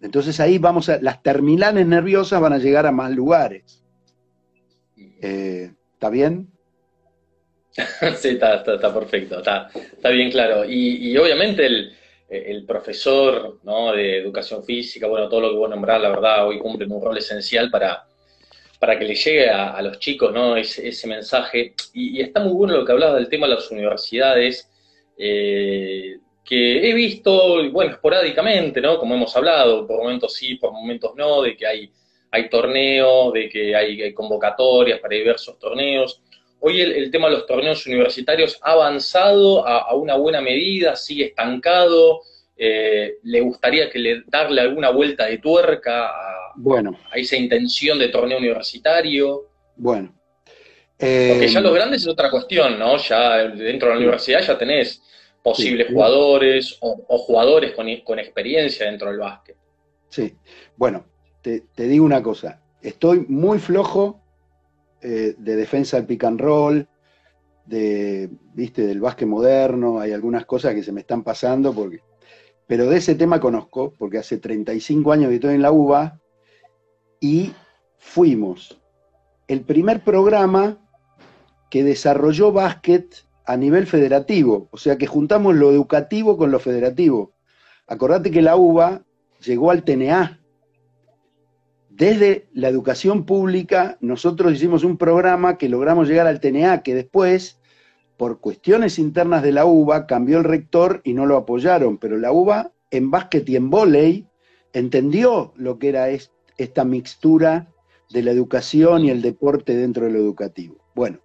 [0.00, 3.82] Entonces ahí vamos a, las terminales nerviosas van a llegar a más lugares.
[4.96, 6.48] Eh, ¿Está bien?
[8.18, 9.70] sí, está, perfecto, está,
[10.10, 10.64] bien claro.
[10.64, 11.92] y obviamente el,
[12.28, 16.90] el profesor de educación física, bueno, todo lo que vos nombrás, la verdad, hoy cumplen
[16.90, 18.04] un rol esencial para,
[18.78, 20.56] para que le llegue a, los chicos ¿no?
[20.56, 21.74] ese, mensaje.
[21.92, 24.70] Y, está muy bueno lo que hablaba del tema de las universidades,
[25.18, 28.98] eh, que he visto, bueno, esporádicamente, ¿no?
[28.98, 31.90] Como hemos hablado, por momentos sí, por momentos no, de que hay,
[32.30, 36.20] hay torneos, de que hay convocatorias para diversos torneos.
[36.66, 42.22] Hoy el, tema de los torneos universitarios ha avanzado a, una buena medida, sigue estancado.
[42.56, 46.98] Eh, ¿Le gustaría que le, darle alguna vuelta de tuerca a, bueno.
[47.12, 49.42] a esa intención de torneo universitario?
[49.76, 50.14] Bueno.
[50.96, 52.96] Porque ya eh, los grandes es otra cuestión, ¿no?
[52.96, 55.02] Ya dentro de la universidad ya tenés
[55.42, 59.56] posibles jugadores o, jugadores con, con, experiencia dentro del básquet.
[60.08, 60.34] Sí,
[60.78, 61.04] bueno,
[61.42, 64.23] te, te digo una cosa, estoy muy flojo
[65.06, 66.88] eh, de defensa del pick and roll,
[67.66, 72.00] de, viste, del básquet moderno, hay algunas cosas que se me están pasando, porque,
[72.66, 76.18] pero de ese tema conozco, porque hace 35 años que estoy en la UBA,
[77.20, 77.52] y
[77.98, 78.80] fuimos
[79.46, 80.78] el primer programa
[81.70, 87.34] que desarrolló básquet a nivel federativo, o sea que juntamos lo educativo con lo federativo.
[87.86, 89.04] Acordate que la UBA
[89.44, 90.40] llegó al TNA,
[91.96, 97.60] desde la educación pública, nosotros hicimos un programa que logramos llegar al TNA, que después,
[98.16, 102.32] por cuestiones internas de la UBA, cambió el rector y no lo apoyaron, pero la
[102.32, 104.26] UBA en básquet y en vóley
[104.72, 107.68] entendió lo que era esta mixtura
[108.10, 110.76] de la educación y el deporte dentro de lo educativo.
[110.96, 111.20] Bueno,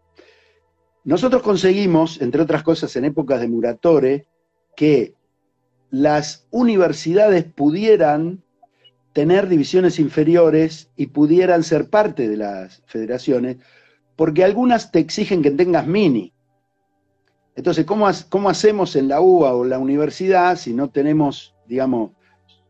[1.03, 4.27] nosotros conseguimos, entre otras cosas en épocas de Muratore,
[4.75, 5.15] que
[5.89, 8.43] las universidades pudieran
[9.13, 13.57] tener divisiones inferiores y pudieran ser parte de las federaciones,
[14.15, 16.33] porque algunas te exigen que tengas mini.
[17.55, 22.11] Entonces, ¿cómo, cómo hacemos en la UBA o la universidad si no tenemos, digamos,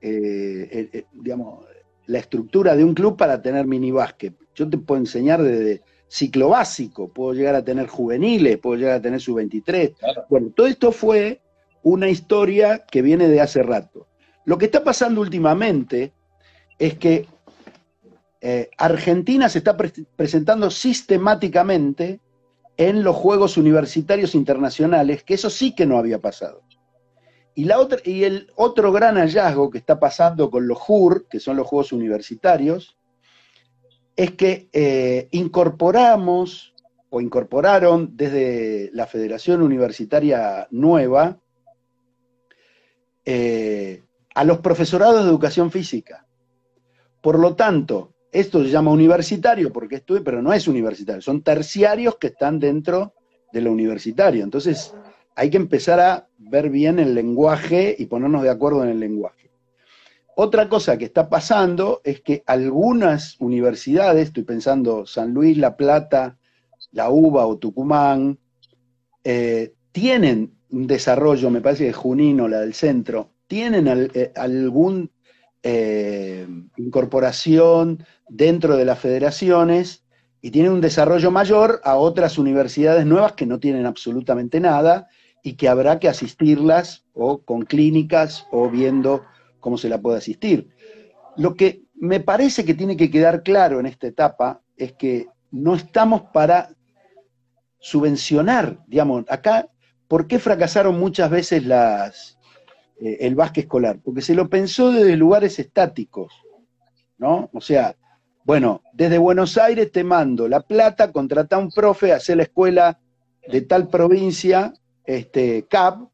[0.02, 1.66] eh, eh, digamos,
[2.08, 4.34] la estructura de un club para tener mini básquet?
[4.56, 9.02] Yo te puedo enseñar desde ciclo básico, puedo llegar a tener juveniles, puedo llegar a
[9.02, 9.96] tener sub-23.
[10.30, 11.42] Bueno, todo esto fue
[11.84, 14.08] una historia que viene de hace rato.
[14.46, 16.14] Lo que está pasando últimamente
[16.80, 17.28] es que
[18.42, 22.22] eh, Argentina se está presentando sistemáticamente
[22.78, 26.64] en los Juegos Universitarios Internacionales, que eso sí que no había pasado.
[27.54, 31.92] Y, el otro gran hallazgo que está pasando con los JUR, que son los Juegos
[31.92, 32.98] Universitarios,
[34.16, 36.74] es que eh, incorporamos
[37.10, 41.38] o incorporaron desde la Federación Universitaria Nueva
[43.26, 44.04] eh,
[44.36, 46.29] a los profesorados de educación física.
[47.22, 52.18] Por lo tanto, esto se llama universitario porque estuve, pero no es universitario, son terciarios
[52.18, 53.14] que están dentro
[53.52, 54.44] de lo universitario.
[54.44, 54.94] Entonces,
[55.36, 59.50] hay que empezar a ver bien el lenguaje y ponernos de acuerdo en el lenguaje.
[60.36, 66.38] Otra cosa que está pasando es que algunas universidades, estoy pensando San Luis, La Plata,
[66.92, 68.40] La UBA o Tucumán,
[69.24, 75.12] eh, tienen un desarrollo, me parece que Junino, la del centro, tienen eh, algún
[75.64, 80.06] eh, incorporación dentro de las federaciones
[80.42, 85.08] y tienen un desarrollo mayor a otras universidades nuevas que no tienen absolutamente nada
[85.44, 89.26] y que habrá que asistirlas o con clínicas o viendo
[89.60, 90.70] cómo se la puede asistir.
[91.36, 95.76] Lo que me parece que tiene que quedar claro en esta etapa es que no
[95.76, 96.70] estamos para
[97.80, 99.70] subvencionar, digamos, acá,
[100.08, 102.39] ¿por qué fracasaron muchas veces las,
[103.00, 106.34] eh, el básquet escolar, porque se lo pensó desde lugares estáticos,
[107.18, 107.50] ¿no?
[107.54, 107.96] O sea,
[108.44, 113.00] bueno, desde Buenos Aires te mando la plata, contrata a un profe, hace la escuela
[113.48, 114.74] de tal provincia,
[115.06, 116.10] este, CAP,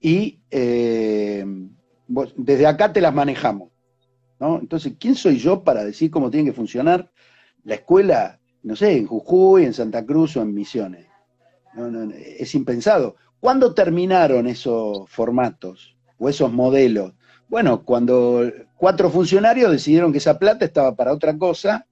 [0.00, 1.44] y eh,
[2.36, 3.70] desde acá te las manejamos,
[4.38, 4.58] ¿no?
[4.58, 7.10] Entonces, ¿quién soy yo para decir cómo tiene que funcionar
[7.64, 11.06] la escuela, no sé, en Jujuy, en Santa Cruz o en Misiones?
[12.14, 13.16] es impensado.
[13.38, 15.95] ¿Cuándo terminaron esos formatos?
[16.18, 17.12] O esos modelos.
[17.48, 18.42] Bueno, cuando
[18.76, 21.86] cuatro funcionarios decidieron que esa plata estaba para otra cosa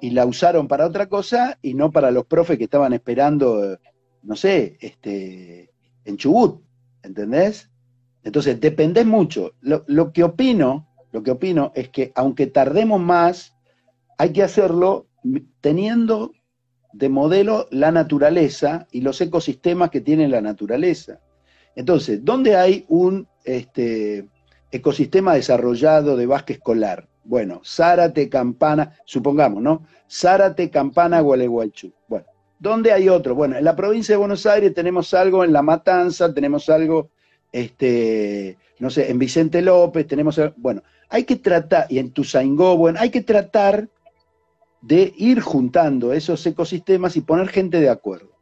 [0.00, 3.78] y la usaron para otra cosa y no para los profes que estaban esperando,
[4.22, 5.70] no sé, este,
[6.04, 6.62] en Chubut,
[7.02, 7.70] ¿entendés?
[8.24, 9.52] Entonces, dependés mucho.
[9.60, 13.54] Lo, lo que opino, lo que opino es que aunque tardemos más,
[14.18, 15.06] hay que hacerlo
[15.60, 16.32] teniendo
[16.92, 21.20] de modelo la naturaleza y los ecosistemas que tiene la naturaleza.
[21.74, 24.28] Entonces, ¿dónde hay un este,
[24.70, 27.08] ecosistema desarrollado de básquet escolar?
[27.24, 29.86] Bueno, Zárate, Campana, supongamos, ¿no?
[30.10, 31.92] Zárate, Campana, Gualeguaychú.
[32.08, 32.26] Bueno,
[32.58, 33.34] ¿dónde hay otro?
[33.34, 37.10] Bueno, en la provincia de Buenos Aires tenemos algo en La Matanza, tenemos algo,
[37.50, 42.98] este, no sé, en Vicente López, tenemos, bueno, hay que tratar, y en Tuzaingó, bueno,
[43.00, 43.88] hay que tratar
[44.82, 48.36] de ir juntando esos ecosistemas y poner gente de acuerdo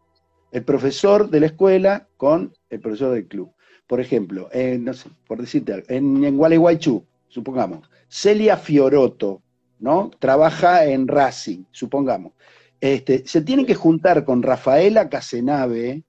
[0.55, 3.51] el profesor de la escuela con el profesor del club.
[3.87, 9.43] Por ejemplo, sé, por decirte en, en Gualeguaychú, supongamos, Celia Fioroto,
[9.79, 10.11] ¿no?
[10.19, 12.33] Trabaja en Racing, supongamos.
[12.81, 16.03] Este, se tiene que juntar con Rafaela Casenave,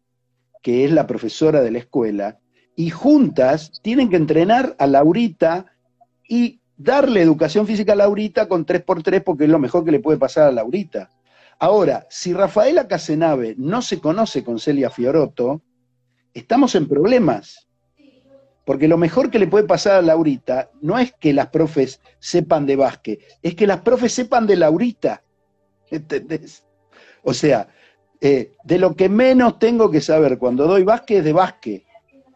[0.61, 2.39] que es la profesora de la escuela,
[2.75, 5.65] y juntas tienen que entrenar a Laurita
[6.27, 10.17] y darle educación física a Laurita con 3x3 porque es lo mejor que le puede
[10.17, 11.09] pasar a Laurita.
[11.59, 15.61] Ahora, si Rafaela Casenave no se conoce con Celia Fiorotto,
[16.35, 17.67] estamos en problemas.
[18.65, 22.65] Porque lo mejor que le puede pasar a Laurita no es que las profes sepan
[22.65, 25.23] de básquet, es que las profes sepan de Laurita.
[25.89, 26.65] ¿Entendés?
[27.23, 27.67] O sea,
[28.21, 31.83] eh, de lo que menos tengo que saber cuando doy básquet es de básquet.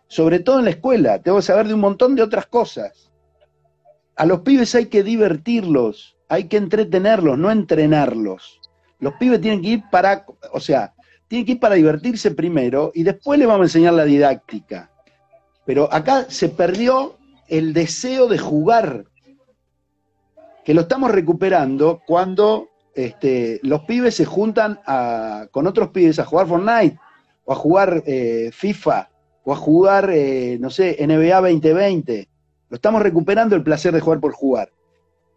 [0.08, 3.12] Sobre todo en la escuela, tengo que saber de un montón de otras cosas.
[4.16, 8.60] A los pibes hay que divertirlos, hay que entretenerlos, no entrenarlos.
[9.00, 10.94] Los pibes tienen que ir para, o sea,
[11.30, 14.90] tienen que ir para divertirse primero y después le vamos a enseñar la didáctica.
[15.64, 19.06] Pero acá se perdió el deseo de jugar,
[20.66, 24.80] que lo estamos recuperando cuando este, los pibes se juntan
[25.52, 27.00] con otros pibes a jugar Fortnite,
[27.46, 29.10] o a jugar eh, FIFA,
[29.44, 32.28] o a jugar, eh, no sé, NBA 2020.
[32.70, 34.72] Lo estamos recuperando el placer de jugar por jugar.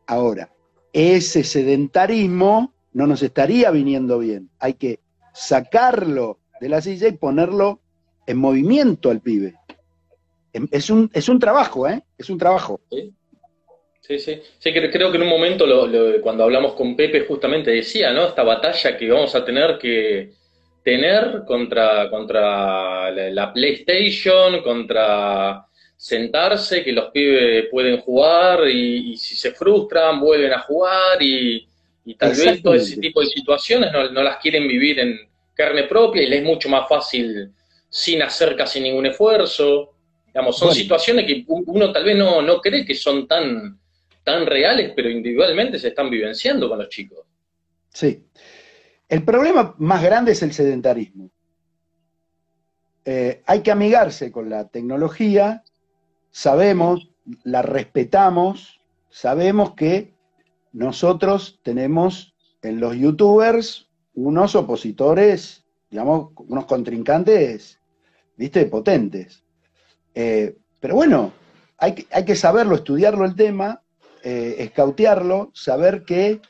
[0.06, 0.50] Ahora,
[0.92, 4.50] ese sedentarismo no nos estaría viniendo bien.
[4.58, 5.00] Hay que
[5.32, 7.80] sacarlo de la silla y ponerlo
[8.26, 9.54] en movimiento al pibe.
[10.52, 12.02] Em, es un, es un trabajo, ¿eh?
[12.16, 12.80] Es un trabajo.
[12.90, 14.72] Sí, sí, sí.
[14.72, 15.64] creo que en un momento,
[16.22, 18.26] cuando hablamos con Pepe, justamente decía, ¿no?
[18.26, 20.32] Esta batalla que vamos a tener que
[20.82, 25.64] tener contra, contra la, PlayStation, contra
[25.96, 31.66] sentarse, que los pibes pueden jugar y, si se frustran vuelven a jugar y,
[32.18, 35.18] tal vez todo ese tipo de situaciones no, no, las quieren vivir en
[35.54, 37.52] carne propia y les es mucho más fácil
[37.88, 39.94] sin hacer casi ningún esfuerzo.
[40.26, 43.78] Digamos, son situaciones que uno tal vez no, no cree que son tan,
[44.24, 47.20] tan reales, pero individualmente se están vivenciando con los chicos.
[47.90, 48.24] Sí.
[49.08, 51.30] El problema más grande es el sedentarismo.
[53.04, 55.64] Eh, hay que amigarse con la tecnología,
[56.30, 57.10] sabemos,
[57.42, 60.11] la respetamos, sabemos que
[60.72, 67.78] nosotros tenemos en los youtubers unos opositores, digamos, unos contrincantes,
[68.36, 69.44] viste, potentes.
[70.14, 71.32] Eh, pero bueno,
[71.78, 73.82] hay, que saberlo, estudiarlo el tema,
[74.22, 76.40] eh, escautearlo, saber que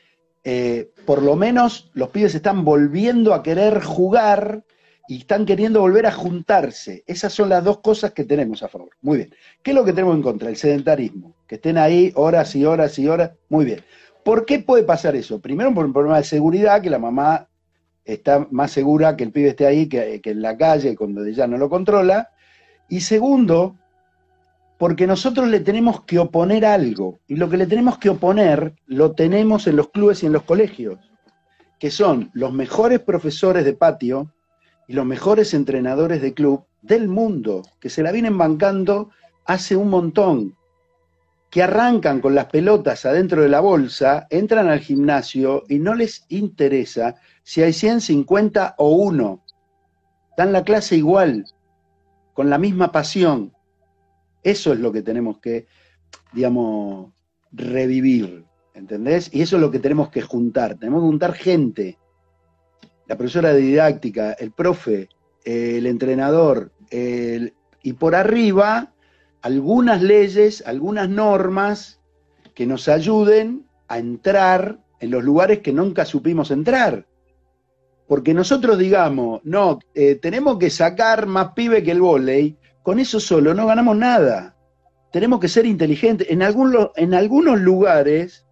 [0.45, 4.65] eh, por lo menos los pibes están volviendo a querer jugar
[5.09, 7.03] y están queriendo volver a juntarse.
[7.07, 8.91] Esas son las dos cosas que tenemos a favor.
[9.01, 9.35] Muy bien.
[9.63, 10.49] ¿Qué es lo que tenemos en contra?
[10.49, 11.35] El sedentarismo.
[11.47, 13.33] Que estén ahí horas y horas y horas.
[13.49, 13.85] Muy bien.
[14.25, 15.41] ¿Por qué puede pasar eso?
[15.41, 17.49] Primero por un problema de seguridad, que la mamá
[18.05, 21.47] está más segura que el pibe esté ahí que, que en la calle, cuando ella
[21.47, 22.31] no lo controla.
[22.89, 23.77] Y segundo,
[24.79, 29.13] porque nosotros le tenemos que oponer algo, y lo que le tenemos que oponer lo
[29.13, 30.99] tenemos en los clubes y en los colegios,
[31.79, 34.33] que son los mejores profesores de patio
[34.89, 39.11] y los mejores entrenadores de club del mundo, que se la vienen bancando
[39.45, 40.57] hace un montón,
[41.53, 46.25] que arrancan con las pelotas adentro de la bolsa, entran al gimnasio y no les
[46.31, 49.45] interesa si hay 150 o 1.
[50.35, 51.45] Dan la clase igual,
[52.33, 53.53] con la misma pasión,
[54.43, 55.67] eso es lo que tenemos que,
[56.33, 57.13] digamos,
[57.53, 59.29] revivir, ¿entendés?
[59.31, 60.77] Y eso es lo que tenemos que juntar.
[60.77, 61.99] Tenemos que juntar gente.
[63.07, 65.11] La profesora de didáctica, el profe,
[65.45, 68.92] el entrenador, y por arriba
[69.43, 72.01] algunas leyes, algunas normas
[72.55, 77.07] que nos ayuden a entrar en los lugares que nunca supimos entrar.
[78.07, 83.19] Porque nosotros digamos, no, eh, tenemos que sacar más pibe que el volei, con eso
[83.21, 84.57] solo no ganamos nada.
[85.11, 86.29] Tenemos que ser inteligentes.
[86.31, 88.47] En, en algunos lugares,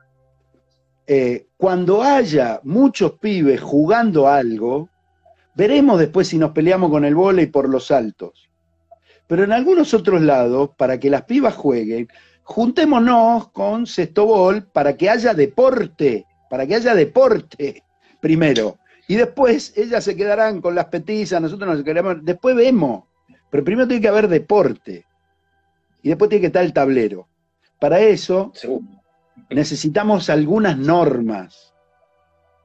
[1.06, 4.88] eh, cuando haya muchos pibes jugando algo,
[5.54, 8.49] veremos después si nos peleamos con el volei por los saltos.
[9.30, 12.08] Pero en algunos otros lados, para que las pibas jueguen,
[12.42, 17.84] juntémonos con Sextobol para que haya deporte, para que haya deporte
[18.18, 18.80] primero.
[19.06, 23.04] Y después ellas se quedarán con las petizas, nosotros nos quedaremos, después vemos.
[23.50, 25.06] Pero primero tiene que haber deporte.
[26.02, 27.28] Y después tiene que estar el tablero.
[27.78, 28.52] Para eso
[29.48, 31.72] necesitamos algunas normas.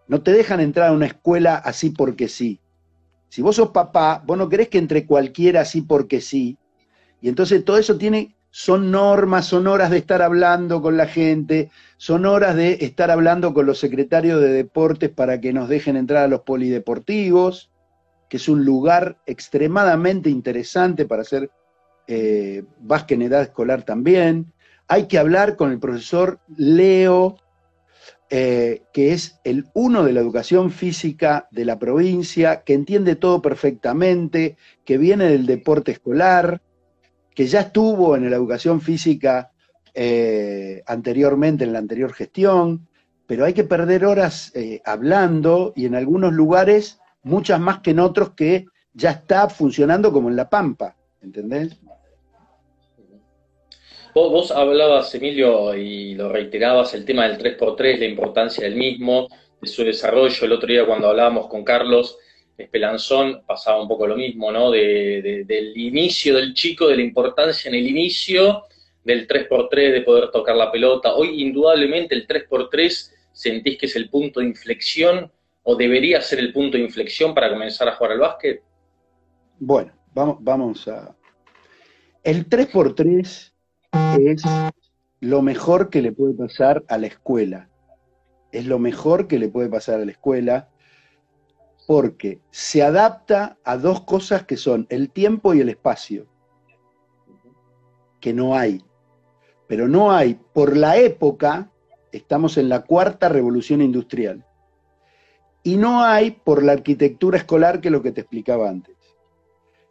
[0.08, 2.60] No te dejan entrar a una escuela así porque sí.
[3.36, 6.58] Si vos sos papá, vos no querés que entre cualquiera así porque sí.
[7.20, 11.70] Y entonces todo eso tiene, son normas, son horas de estar hablando con la gente,
[11.98, 16.24] son horas de estar hablando con los secretarios de deportes para que nos dejen entrar
[16.24, 17.72] a los polideportivos
[18.30, 21.52] que es un lugar extremadamente interesante para hacer
[22.08, 22.64] eh,
[23.10, 24.54] en edad escolar también.
[24.88, 27.36] Hay que hablar con el profesor Leo,
[28.38, 33.42] eh, que es el uno de la educación física de la provincia, que entiende todo
[33.42, 36.62] perfectamente, que viene del deporte escolar,
[37.34, 39.54] que ya estuvo en la educación física
[39.94, 42.90] eh, anteriormente, en la anterior gestión,
[43.26, 48.00] pero hay que perder horas eh, hablando y en algunos lugares muchas más que en
[48.00, 51.80] otros que ya está funcionando como en La Pampa, ¿entendés?
[54.16, 59.28] Vos, hablabas, Emilio, y lo reiterabas, el tema del 3x3, la importancia del mismo,
[59.60, 60.46] de su desarrollo.
[60.46, 62.18] El otro día cuando hablábamos con Carlos
[62.58, 64.72] Espelanzón pasaba un poco lo mismo, ¿no?
[64.72, 68.64] del inicio del chico, de la importancia en el inicio
[69.04, 71.14] del 3x3, de poder tocar la pelota.
[71.14, 75.30] Hoy indudablemente el 3x3 sentís que es el punto de inflexión
[75.64, 78.64] o debería ser el punto de inflexión para comenzar a jugar al básquet?
[79.60, 81.14] Bueno, vamos, vamos a...
[82.24, 83.55] El 3x3
[84.20, 84.44] es
[85.20, 87.70] lo mejor que le puede pasar a la escuela.
[88.52, 90.70] Es lo mejor que le puede pasar a la escuela
[91.88, 96.26] porque se adapta a dos cosas que son el tiempo y el espacio,
[98.20, 98.84] que no hay.
[99.68, 101.72] Pero no hay, por la época,
[102.12, 104.46] estamos en la cuarta revolución industrial,
[105.66, 108.96] y no hay por la arquitectura escolar, que es lo que te explicaba antes.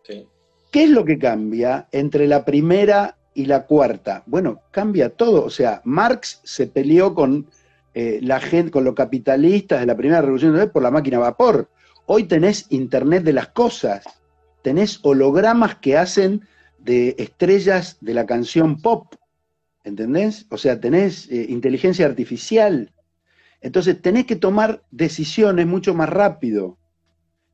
[0.04, 4.22] ¿Qué es lo que cambia entre la primera y la cuarta?
[4.26, 5.44] Bueno, cambia todo.
[5.44, 7.46] O sea, Marx se peleó con
[7.94, 11.20] eh, la gente, con los capitalistas de la primera revolución industrial por la máquina a
[11.20, 11.68] vapor.
[12.06, 14.04] Hoy tenés Internet de las cosas,
[14.62, 16.46] tenés hologramas que hacen
[16.78, 19.14] de estrellas de la canción pop,
[19.84, 20.46] ¿entendés?
[20.50, 22.92] O sea, tenés eh, inteligencia artificial.
[23.60, 26.78] Entonces tenés que tomar decisiones mucho más rápido.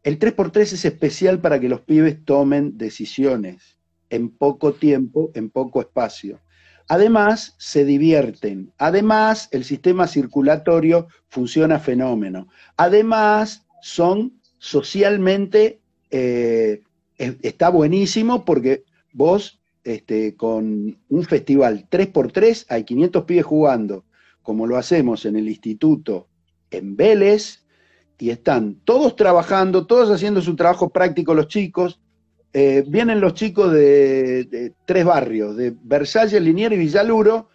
[0.03, 3.80] El 3x3 es especial para que los pibes tomen decisiones
[4.11, 6.41] en poco tiempo, en poco espacio.
[6.89, 8.73] Además, se divierten.
[8.77, 12.49] Además, el sistema circulatorio funciona fenómeno.
[12.77, 15.81] Además, son socialmente
[16.11, 16.83] eh,
[17.19, 24.05] está buenísimo porque vos este, con un festival 3x3 hay 500 pibes jugando,
[24.43, 26.29] como lo hacemos en el instituto
[26.71, 27.65] en Vélez,
[28.19, 32.01] y están todos trabajando, todos haciendo su trabajo práctico los chicos.
[32.53, 37.49] Eh, vienen los chicos de, tres barrios, de Versalles, Liniers y Villaluro,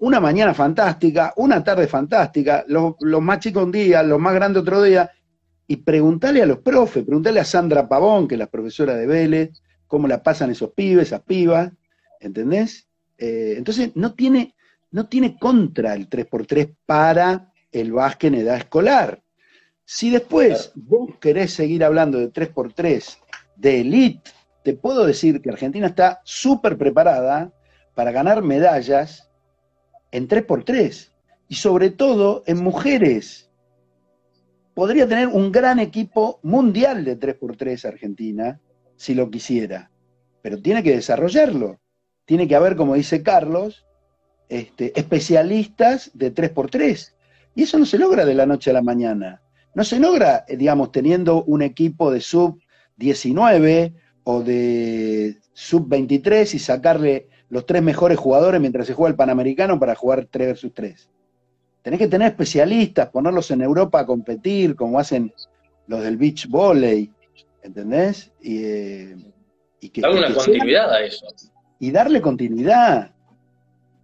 [0.00, 4.62] una mañana fantástica, una tarde fantástica, los, los, más chicos un día, los más grandes
[4.62, 5.10] otro día,
[5.66, 9.62] y preguntarle a los profes, preguntarle a Sandra Pavón, que es la profesora de Vélez,
[9.86, 11.72] cómo la pasan esos pibes, esas pibas,
[12.20, 12.86] ¿entendés?
[13.16, 14.54] Eh, entonces no tiene,
[14.90, 19.22] no tiene contra el 3x3 para el básquet en edad escolar.
[19.86, 23.18] Si después vos querés seguir hablando de 3x3
[23.56, 24.30] de elite,
[24.62, 27.52] te puedo decir que Argentina está súper preparada
[27.94, 29.30] para ganar medallas
[30.10, 31.10] en 3x3
[31.48, 33.50] y sobre todo en mujeres
[34.74, 38.60] podría tener un gran equipo mundial de 3x3 Argentina,
[38.96, 39.90] si lo quisiera,
[40.42, 41.80] pero tiene que desarrollarlo.
[42.26, 43.86] Tiene que haber, como dice Carlos,
[44.48, 47.14] este, especialistas de 3x3.
[47.54, 49.42] Y eso no se logra de la noche a la mañana.
[49.74, 52.58] No se logra, eh, digamos, teniendo un equipo de sub
[52.96, 53.92] 19
[54.24, 59.78] o de sub 23 y sacarle los tres mejores jugadores mientras se juega el Panamericano
[59.78, 61.08] para jugar 3 versus 3
[61.84, 65.32] tenés que tener especialistas, ponerlos en Europa a competir, como hacen
[65.86, 67.12] los del beach volley,
[67.62, 68.32] ¿entendés?
[68.40, 69.16] Y, eh,
[69.92, 71.26] que, darle una continuidad a eso.
[71.78, 73.12] Y darle continuidad.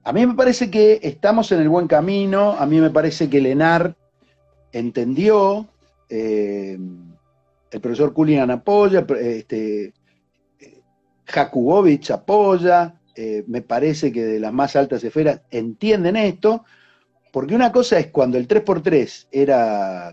[0.05, 3.41] A mí me parece que estamos en el buen camino, a mí me parece que
[3.41, 3.97] Lenar
[4.73, 5.67] entendió,
[6.11, 6.79] eh,
[7.71, 9.93] el profesor Kulian apoya, este,
[11.25, 16.65] Jakubovich apoya, eh, me parece que de las más altas esferas entienden esto,
[17.33, 20.13] porque una cosa es cuando el 3x3 era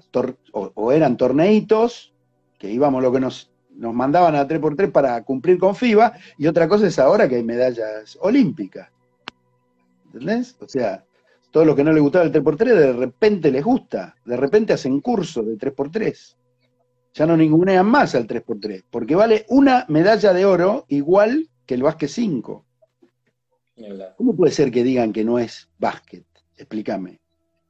[0.51, 2.13] o, eran torneitos,
[2.59, 6.67] que íbamos lo que nos, nos mandaban a 3x3 para cumplir con FIBA, y otra
[6.67, 8.89] cosa es ahora que hay medallas olímpicas.
[10.05, 10.55] ¿Entendés?
[10.59, 11.03] O sea,
[11.51, 15.01] todo lo que no les gustaba el 3x3 de repente les gusta, de repente hacen
[15.01, 16.35] curso de 3x3.
[17.17, 21.81] Ya no ningunean más al 3x3, porque vale una medalla de oro igual que el
[21.81, 22.63] básquet 5.
[24.15, 26.25] ¿Cómo puede ser que digan que no es básquet?
[26.55, 27.19] Explícame.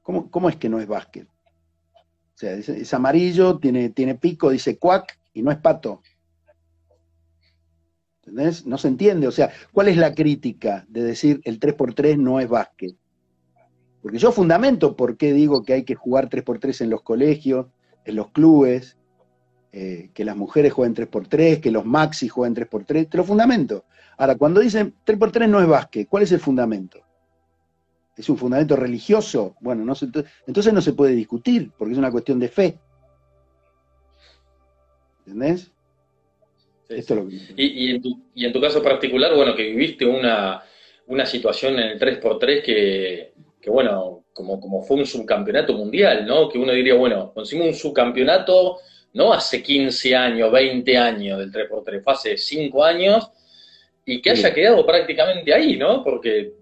[0.02, 1.30] ¿Cómo, es que no es básquet?
[1.30, 6.02] O sea, es, amarillo, tiene, tiene pico, dice cuac y no es pato.
[8.26, 8.66] ¿Entendés?
[8.66, 9.30] No se entiende.
[9.30, 12.98] O sea, ¿cuál es la crítica de decir el 3x3 no es básquet?
[14.02, 17.68] Porque yo fundamento por qué digo que hay que jugar 3x3 en los colegios,
[18.04, 18.97] en los clubes,
[19.72, 23.86] eh, que las mujeres jueguen 3x3, que los maxi jueguen 3x3, te lo fundamento.
[24.18, 27.02] Ahora, cuando dicen 3x3 no es básquet, ¿cuál es el fundamento?
[28.18, 29.94] es un fundamento religioso, bueno, no
[30.48, 32.78] entonces no se puede discutir, porque es una cuestión de fe.
[35.20, 35.72] ¿Entendés?
[37.58, 37.92] y,
[38.46, 40.64] en tu, caso particular, bueno, que viviste una,
[41.26, 43.34] situación en el 3x3 que,
[43.70, 46.50] bueno, como, como fue un subcampeonato mundial, ¿no?
[46.50, 48.80] Que uno diría, bueno, conseguimos un subcampeonato,
[49.14, 53.30] no hace 15 años, 20 años del 3x3, fue hace 5 años,
[54.06, 56.04] y que haya quedado prácticamente ahí, ¿no?
[56.04, 56.54] Porque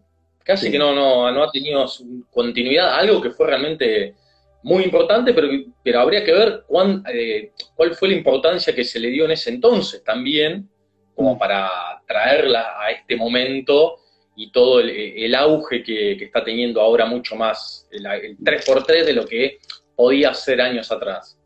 [0.46, 1.88] Casi que no, no, no ha tenido
[2.30, 4.14] continuidad, algo que fue realmente
[4.62, 5.48] muy importante, pero,
[5.84, 9.32] pero habría que ver cuán, eh, cuál fue la importancia que se le dio en
[9.32, 10.70] ese entonces también,
[11.16, 11.40] como mm.
[11.40, 11.70] para
[12.08, 13.96] traerla a este momento
[14.36, 18.04] y todo el, auge que, está teniendo ahora mucho más, el,
[18.38, 19.58] 3x3 de lo que
[19.96, 21.40] podía ser años atrás.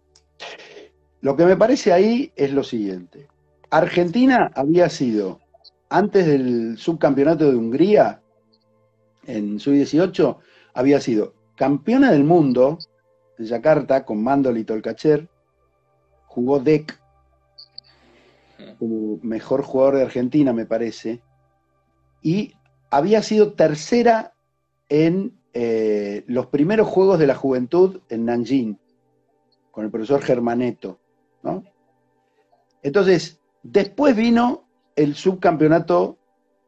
[1.22, 3.28] Lo que me parece ahí es lo siguiente.
[3.70, 5.39] Argentina había sido,
[5.89, 8.22] antes del subcampeonato de Hungría,
[9.26, 10.39] en su 18
[10.74, 12.80] había sido campeona del mundo
[13.38, 15.28] de Yakarta con Mandol y Tolcacher,
[16.26, 16.97] jugó DEC
[18.78, 21.22] como mejor jugador de Argentina, me parece,
[22.22, 22.53] y
[22.89, 24.34] había sido tercera
[24.88, 28.80] en eh, los primeros Juegos de la Juventud en Nanjing,
[29.72, 30.99] con el profesor Germaneto,
[31.43, 31.63] ¿no?
[32.81, 36.17] Entonces, después vino el subcampeonato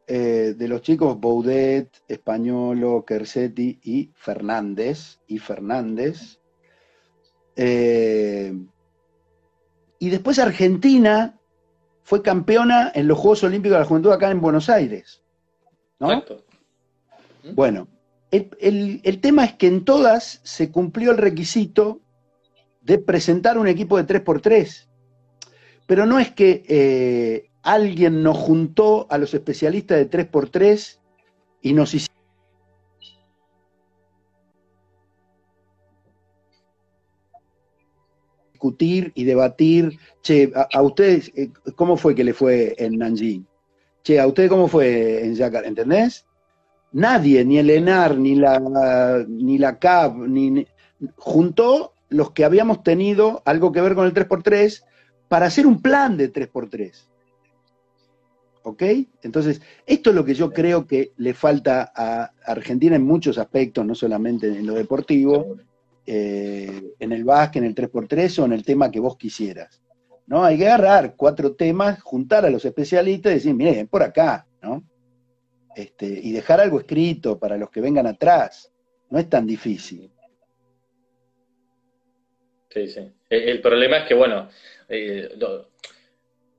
[0.08, 6.40] eh, de los chicos Boudet, Españolo, Kersetti y Fernández, y Fernández.
[7.56, 8.54] Eh,
[10.00, 11.40] y después Argentina
[12.04, 15.22] fue campeona en los Juegos Olímpicos de la Juventud acá en Buenos Aires.
[16.00, 16.24] ¿no?
[17.54, 17.88] Bueno,
[18.32, 22.02] el, tema es que en todas se cumplió el requisito
[22.82, 24.88] de presentar un equipo de 3x3.
[25.86, 31.00] Pero no es que eh, alguien nos juntó a los especialistas de 3x3
[31.62, 32.22] y nos hicieron
[38.54, 43.46] discutir y debatir, che, a, ustedes, eh, ¿cómo fue que le fue en Nanjing?
[44.04, 45.66] Che, ¿a ustedes cómo fue en Yacar?
[45.66, 46.26] ¿Entendés?
[46.92, 50.68] Nadie, ni el ENAR, ni la, ni la CAP, ni,
[51.16, 54.84] juntó los que habíamos tenido algo que ver con el 3x3
[55.30, 57.08] para hacer un plan de 3x3.
[58.64, 58.84] ¿Ok?
[59.24, 63.86] Entonces, esto es lo que yo creo que le falta a Argentina en muchos aspectos,
[63.86, 65.56] no solamente en lo deportivo,
[66.06, 69.82] eh, en el básquet, en el 3x3 o en el tema que vos quisieras.
[70.28, 70.44] ¿no?
[70.44, 74.84] Hay que agarrar cuatro temas, juntar a los especialistas y decir, miren, por acá, ¿no?
[75.78, 78.70] Este, y dejar algo escrito para los que vengan atrás.
[79.10, 80.12] No es tan difícil.
[82.74, 83.02] Sí, sí.
[83.30, 84.48] El, problema es que, bueno,
[84.88, 85.30] eh,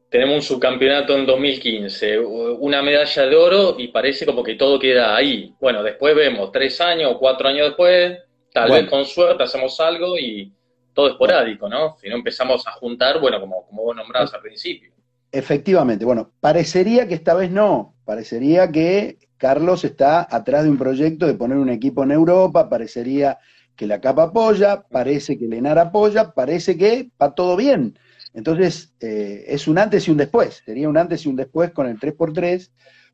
[0.08, 5.16] tenemos un subcampeonato en 2015, una medalla de oro y parece como que todo queda
[5.16, 5.54] ahí.
[5.58, 8.18] Bueno, después vemos tres años o cuatro años después,
[8.52, 10.52] tal vez con suerte hacemos algo y
[10.92, 11.96] todo esporádico, ¿no?
[11.98, 14.92] Si no empezamos a juntar, bueno, como, como vos nombrabas al principio.
[15.30, 21.26] Efectivamente, bueno, parecería que esta vez no, parecería que Carlos está atrás de un proyecto
[21.26, 23.38] de poner un equipo en Europa, parecería
[23.76, 27.98] que la capa apoya, parece que Lenar apoya, parece que va todo bien.
[28.34, 31.86] Entonces, eh, es un antes y un después, sería un antes y un después con
[31.86, 32.70] el 3x3,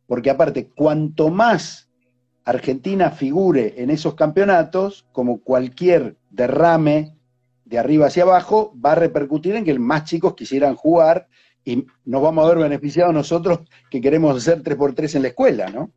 [0.06, 1.88] porque aparte, cuanto más
[2.44, 7.16] Argentina figure en esos campeonatos, como cualquier derrame
[7.64, 11.28] de arriba hacia abajo, va a repercutir en que más chicos quisieran jugar
[11.64, 15.90] y nos vamos a ver beneficiados nosotros que queremos hacer 3x3 en la escuela, ¿no?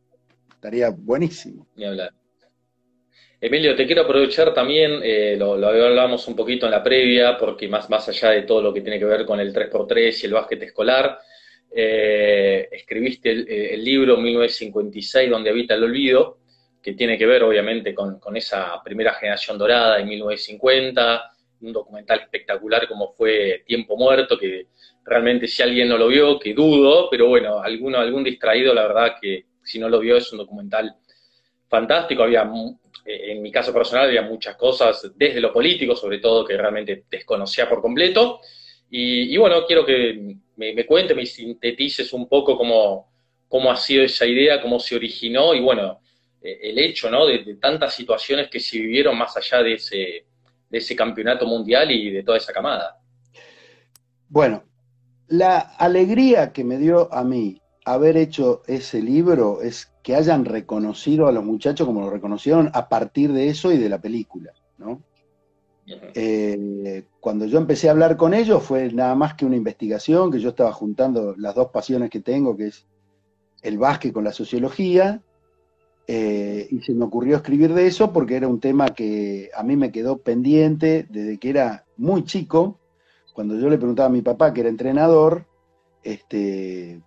[0.52, 1.66] Estaría buenísimo.
[1.76, 2.12] Ni hablar.
[3.44, 7.66] Emilio, te quiero aprovechar también, eh, lo, lo, hablábamos un poquito en la previa, porque
[7.66, 10.32] más, más allá de todo lo que tiene que ver con el 3x3 y el
[10.32, 11.18] básquet escolar,
[11.74, 16.38] eh, escribiste eh, el, libro 1956, Donde habita el olvido,
[16.80, 21.32] que tiene que ver obviamente con, con, esa primera generación dorada de 1950,
[21.62, 24.68] un documental espectacular como fue Tiempo Muerto, que
[25.04, 29.16] realmente si alguien no lo vio, que dudo, pero bueno, alguno, algún distraído, la verdad
[29.20, 30.94] que si no lo vio es un documental
[31.72, 32.42] fantástico, había
[33.06, 37.04] eh, en mi caso personal había muchas cosas, desde lo político sobre todo, que realmente
[37.10, 38.40] desconocía por completo.
[38.94, 43.10] Y, bueno, quiero que me, cuente, me sintetices un poco cómo,
[43.48, 46.02] cómo ha sido esa idea, cómo se originó y bueno,
[46.42, 47.24] eh, el hecho ¿no?
[47.24, 50.26] de, tantas situaciones que se vivieron más allá de ese,
[50.68, 52.98] de ese campeonato mundial y de toda esa camada.
[54.28, 54.64] Bueno,
[55.28, 61.26] la alegría que me dio a mí haber hecho ese libro es que hayan reconocido
[61.26, 65.02] a los muchachos como lo reconocieron a partir de eso y de la película, ¿no?
[65.86, 70.38] Eh, cuando yo empecé a hablar con ellos fue nada más que una investigación, que
[70.38, 72.86] yo estaba juntando las dos pasiones que tengo, que es
[73.62, 75.22] el básquet con la sociología,
[76.06, 79.76] eh, y se me ocurrió escribir de eso porque era un tema que a mí
[79.76, 82.80] me quedó pendiente desde que era muy chico,
[83.32, 85.46] cuando yo le preguntaba a mi papá, que era entrenador,
[86.02, 87.00] este,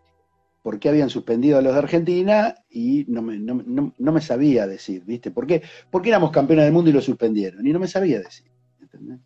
[0.66, 5.04] por qué habían suspendido a los de Argentina y no me, no, me sabía decir,
[5.06, 5.30] ¿viste?
[5.30, 5.62] ¿Por qué?
[5.92, 7.68] Porque éramos campeones del mundo y lo suspendieron?
[7.68, 8.48] Y no me sabía decir,
[8.82, 9.20] ¿entendés?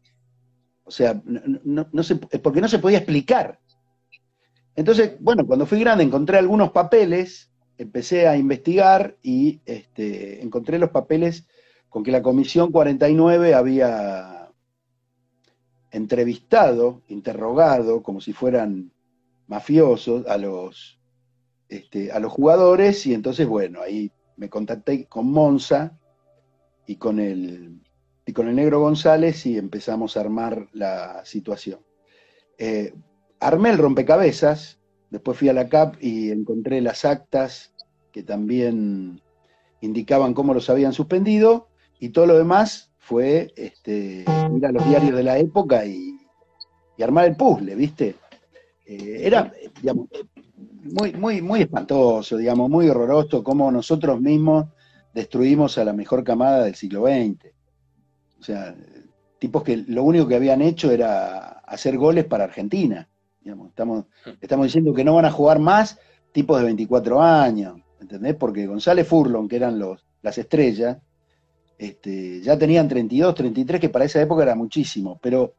[0.84, 1.90] O sea, no,
[2.44, 3.58] porque no se podía explicar.
[4.76, 10.90] Entonces, bueno, cuando fui grande encontré algunos papeles, empecé a investigar y este, encontré los
[10.90, 11.48] papeles
[11.88, 14.52] con que la Comisión 49 había
[15.90, 18.92] entrevistado, interrogado, como si fueran
[19.48, 20.99] mafiosos, a los
[21.70, 25.97] este, a los jugadores y entonces, bueno, ahí me contacté con Monza
[26.86, 27.80] y con el,
[28.26, 31.80] y con el negro González y empezamos a armar la situación.
[32.57, 32.93] Eh,
[33.39, 37.74] armé el rompecabezas, después fui a la CAP y encontré las actas
[38.11, 39.22] que también
[39.82, 45.15] indicaban cómo los habían suspendido, y todo lo demás fue este, ir a los diarios
[45.15, 46.15] de la época y,
[47.01, 48.15] armar el puzzle, ¿viste?
[48.86, 50.09] Eh, era, digamos,
[50.84, 54.68] muy, muy, muy espantoso, digamos, muy horroroso cómo nosotros mismos
[55.14, 57.52] destruimos a la mejor camada del siglo XX.
[58.40, 58.76] O sea,
[59.38, 63.08] tipos que lo único que habían hecho era hacer goles para Argentina.
[63.44, 64.06] estamos,
[64.42, 66.00] estamos diciendo que no van a jugar más
[66.32, 68.36] tipos de 24 años, ¿entendés?
[68.36, 70.98] Porque González Furlon, que eran los, las estrellas,
[71.78, 75.56] este, ya tenían 32, 33, que para esa época era muchísimo, pero,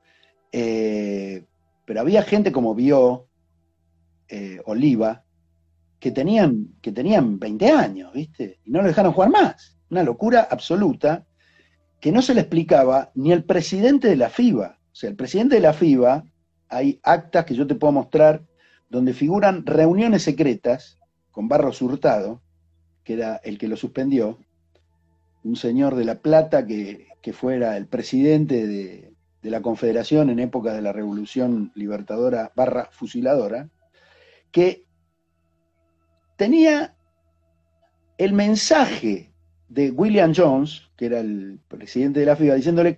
[0.53, 1.45] eh,
[1.85, 3.27] pero había gente como Vio,
[4.31, 5.25] eh, Oliva,
[5.99, 8.61] que tenían, que tenían 20 años, ¿viste?
[8.65, 9.77] Y no lo dejaron jugar más.
[9.91, 11.27] Una locura absoluta
[12.01, 14.79] que no se le explicaba ni al presidente de la FIBA.
[14.93, 16.25] O sea, el presidente de la FIBA,
[16.69, 18.43] hay actas que yo te puedo mostrar
[18.89, 20.99] donde figuran reuniones secretas
[21.31, 22.41] con Barros Hurtado,
[23.05, 24.39] que era el que lo suspendió,
[25.45, 29.13] un señor de La Plata que, fuera el presidente de,
[29.43, 33.69] de, la Confederación en época de la Revolución Libertadora barra fusiladora,
[34.51, 34.85] que
[36.37, 36.95] tenía
[38.19, 39.31] el mensaje
[39.69, 42.97] de William Jones, que era el presidente de la FIBA, diciéndole,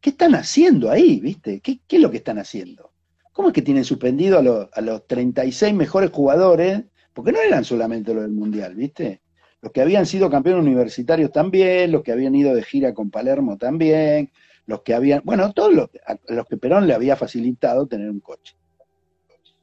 [0.00, 1.20] ¿qué están haciendo ahí?
[1.20, 1.60] ¿Viste?
[1.60, 2.92] ¿Qué, es lo que están haciendo?
[3.32, 4.38] ¿Cómo es que tienen suspendido
[4.72, 6.84] a, los 36 mejores jugadores?
[7.12, 9.20] Porque no eran solamente los del Mundial, ¿viste?
[9.60, 13.58] Los que habían sido campeones universitarios también, los que habían ido de gira con Palermo
[13.58, 14.30] también,
[14.66, 18.20] los que habían, bueno, todos los, a los que Perón le había facilitado tener un
[18.20, 18.56] coche.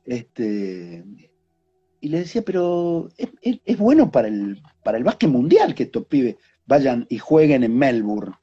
[0.06, 1.04] Este,
[2.02, 6.36] y le decía, pero es, bueno para el, para el básquet mundial que estos pibes
[6.66, 8.36] vayan y jueguen en Melbourne.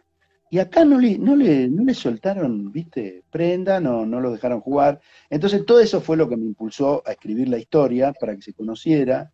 [0.49, 4.61] Y acá no le, no le, no le soltaron, viste, prenda, no, no los dejaron
[4.61, 5.01] jugar.
[5.29, 8.55] Entonces todo eso fue lo que me impulsó a escribir la historia para que se
[8.55, 9.33] conociera.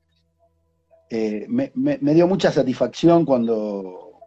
[1.11, 4.21] Eh, me, dio mucha satisfacción cuando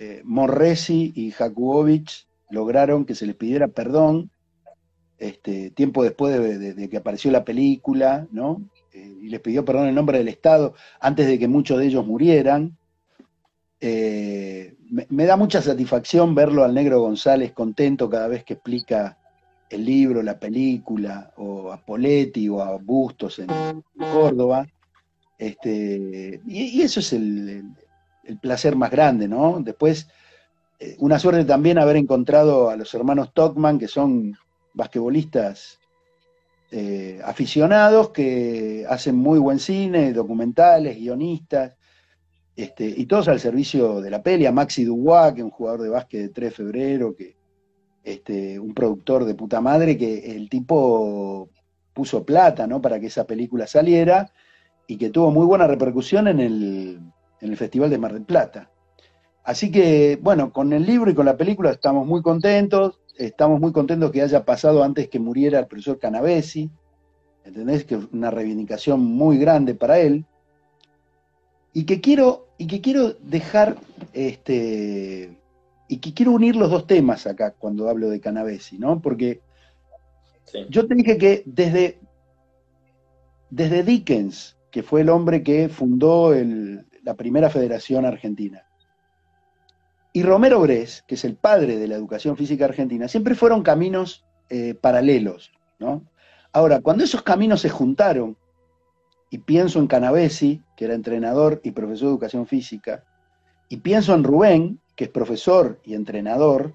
[0.00, 4.32] eh, Morresi y Jakubowicz lograron que se les pidiera perdón
[5.18, 8.60] este, tiempo después de, que apareció la película, ¿no?
[8.96, 12.06] Eh, y les pidió perdón en nombre del Estado antes de que muchos de ellos
[12.06, 12.76] murieran.
[13.78, 19.18] Eh, me, da mucha satisfacción verlo al negro González contento cada vez que explica
[19.68, 23.48] el libro, la película, o a Poletti o a Bustos en,
[23.98, 24.66] Córdoba.
[25.36, 27.64] Este, y, eso es el,
[28.40, 29.60] placer más grande, ¿no?
[29.60, 30.08] Después,
[30.80, 34.38] eh, una suerte también haber encontrado a los hermanos Tockman, que son
[34.72, 35.80] basquetbolistas
[36.70, 41.76] eh, aficionados que hacen muy buen cine, documentales, guionistas,
[42.56, 45.82] este, y todos al servicio de la peli, a Maxi Dubois, que es un jugador
[45.82, 47.36] de básquet de 3 de febrero, que,
[48.02, 51.50] este, un productor de puta madre, que el tipo
[51.92, 52.80] puso plata ¿no?
[52.80, 54.30] para que esa película saliera
[54.86, 57.00] y que tuvo muy buena repercusión en el,
[57.40, 58.70] en el Festival de Mar del Plata.
[59.44, 63.72] Así que, bueno, con el libro y con la película estamos muy contentos estamos muy
[63.72, 66.70] contentos que haya pasado antes que muriera el profesor Canavesi,
[67.44, 67.84] ¿entendés?
[67.84, 70.24] Que es una reivindicación muy grande para él.
[71.72, 73.76] Y que quiero, y que quiero dejar,
[74.12, 75.38] este,
[75.88, 79.00] y que quiero unir los dos temas acá cuando hablo de Canavesi, ¿no?
[79.00, 79.40] Porque
[80.70, 81.98] yo te dije que desde,
[83.50, 86.32] desde Dickens, que fue el hombre que fundó
[87.02, 88.66] la primera federación argentina,
[90.16, 94.24] y Romero Gres, que es el padre de la educación física argentina, siempre fueron caminos
[94.48, 96.06] eh, paralelos, ¿no?
[96.54, 98.34] Ahora, cuando esos caminos se juntaron,
[99.28, 103.04] y pienso en Canavesi, que era entrenador y profesor de educación física,
[103.68, 106.72] y pienso en Rubén, que es profesor y entrenador,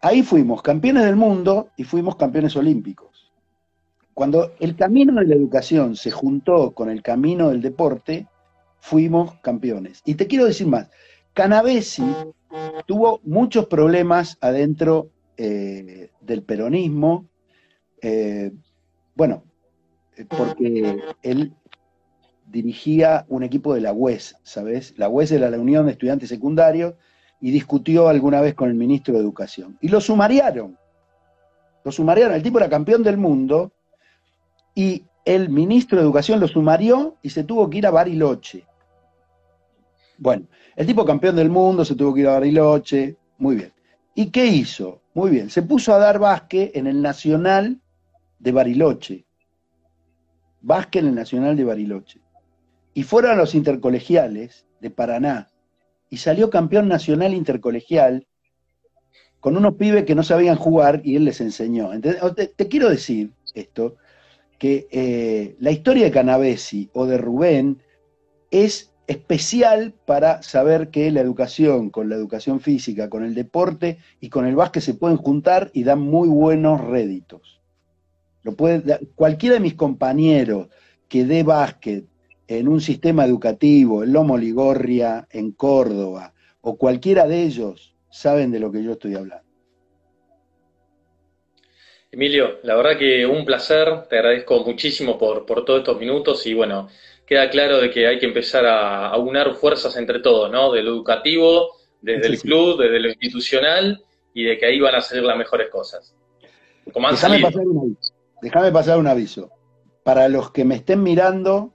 [0.00, 3.30] ahí fuimos campeones del mundo y fuimos campeones olímpicos.
[4.14, 8.26] Cuando el camino de la educación se juntó con el camino del deporte,
[8.80, 10.00] fuimos campeones.
[10.06, 10.88] Y te quiero decir más,
[11.34, 12.04] Canavesi
[12.86, 17.26] tuvo muchos problemas adentro eh, del peronismo,
[18.02, 18.52] eh,
[19.14, 19.44] bueno,
[20.16, 21.54] eh, porque él
[22.46, 24.94] dirigía un equipo de la UES, ¿sabes?
[24.98, 26.94] La UES era la Unión de Estudiantes Secundarios
[27.40, 29.78] y discutió alguna vez con el ministro de Educación.
[29.80, 30.76] Y lo sumariaron.
[31.82, 32.36] Lo sumariaron.
[32.36, 33.72] El tipo era campeón del mundo
[34.74, 38.66] y el ministro de Educación lo sumarió y se tuvo que ir a Bariloche.
[40.22, 40.46] Bueno,
[40.76, 43.72] el tipo campeón del mundo se tuvo que ir a Bariloche, muy bien.
[44.14, 45.02] ¿Y qué hizo?
[45.14, 47.80] Muy bien, se puso a dar básquet en el Nacional
[48.38, 49.26] de Bariloche.
[50.60, 52.20] Básquet en el Nacional de Bariloche.
[52.94, 55.48] Y fueron a los intercolegiales de Paraná.
[56.08, 58.28] Y salió campeón nacional intercolegial
[59.40, 61.90] con unos pibes que no sabían jugar y él les enseñó.
[62.00, 63.96] Te, quiero decir esto,
[64.56, 67.82] que eh, la historia de Canavesi o de Rubén
[68.52, 74.28] es especial para saber que la educación con la educación física, con el deporte y
[74.28, 77.60] con el básquet se pueden juntar y dan muy buenos réditos.
[78.42, 80.68] Lo puede, cualquiera de mis compañeros
[81.08, 82.04] que dé básquet
[82.48, 88.60] en un sistema educativo, en Lomo Ligorria, en Córdoba, o cualquiera de ellos, saben de
[88.60, 89.44] lo que yo estoy hablando.
[92.10, 96.52] Emilio, la verdad que un placer, te agradezco muchísimo por, por todos estos minutos y
[96.52, 96.88] bueno,
[97.26, 100.72] queda claro de que hay que empezar a, a unar fuerzas entre todos, ¿no?
[100.72, 101.70] De lo educativo,
[102.02, 104.02] desde el club, desde lo institucional
[104.34, 106.14] y de que ahí van a salir las mejores cosas.
[108.42, 109.50] Déjame pasar, un aviso.
[110.02, 111.72] Para los que me estén mirando,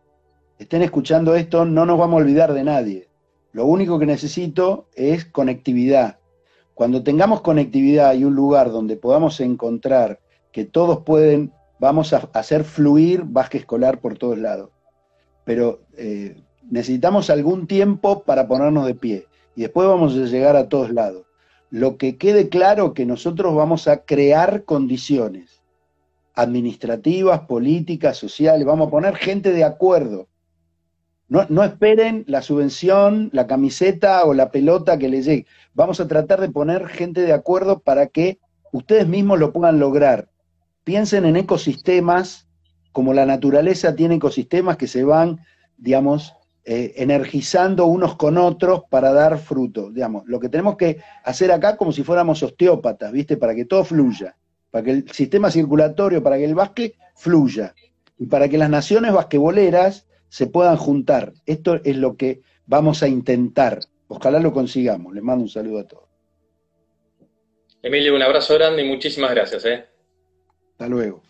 [0.59, 3.07] estén escuchando esto, no nos vamos a olvidar de nadie.
[3.53, 6.19] Lo único que necesito es conectividad.
[6.73, 10.19] Cuando tengamos conectividad y un lugar donde podamos encontrar
[10.51, 14.69] que todos pueden, vamos a hacer fluir básquet escolar por todos lados.
[15.47, 16.35] Pero eh,
[16.69, 19.25] necesitamos algún tiempo para ponernos de pie
[19.55, 21.25] y después vamos a llegar a todos lados.
[21.71, 25.63] Lo que quede claro que nosotros vamos a crear condiciones
[26.35, 30.27] administrativas, políticas, sociales, vamos a poner gente de acuerdo
[31.29, 35.45] no, esperen la subvención, la camiseta o la pelota que les llegue.
[35.73, 38.39] Vamos a tratar de poner gente de acuerdo para que
[38.71, 40.29] ustedes mismos lo puedan lograr.
[40.85, 42.46] Piensen en ecosistemas,
[42.97, 45.39] como la naturaleza tiene ecosistemas que se van,
[45.77, 46.33] digamos,
[46.65, 49.91] eh, energizando unos con otros para dar fruto.
[49.91, 53.37] Digamos, lo que tenemos que hacer acá como si fuéramos osteópatas, ¿viste?
[53.37, 54.35] Para que todo fluya,
[54.71, 57.75] para que el sistema circulatorio, para que el básquet fluya,
[58.17, 61.33] y para que las naciones basquetboleras se puedan juntar.
[61.45, 63.81] Esto es lo que vamos a intentar.
[64.07, 65.13] Ojalá lo consigamos.
[65.13, 66.09] Les mando un saludo a todos.
[67.83, 69.65] Emilio, un abrazo grande y muchísimas gracias.
[69.65, 69.85] ¿eh?
[70.71, 71.21] Hasta luego.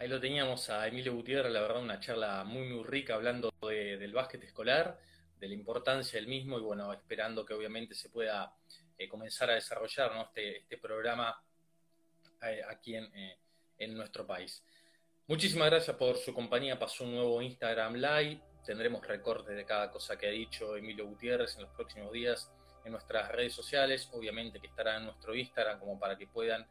[0.00, 4.12] Ahí lo teníamos a Emilio Gutiérrez, la verdad una charla muy muy rica hablando del
[4.12, 4.96] básquet escolar,
[5.40, 8.54] de la importancia del mismo y bueno, esperando que obviamente se pueda
[8.96, 11.42] eh, comenzar a desarrollar este, este programa
[12.42, 13.38] eh, aquí eh,
[13.76, 14.62] en, nuestro país.
[15.26, 16.78] Muchísimas gracias por su compañía.
[16.78, 18.40] Pasó un nuevo Instagram Live.
[18.64, 22.52] Tendremos recortes de cada cosa que ha dicho Emilio Gutiérrez en los próximos días
[22.84, 24.08] en nuestras redes sociales.
[24.12, 26.64] Obviamente que estará en nuestro Instagram como para que puedan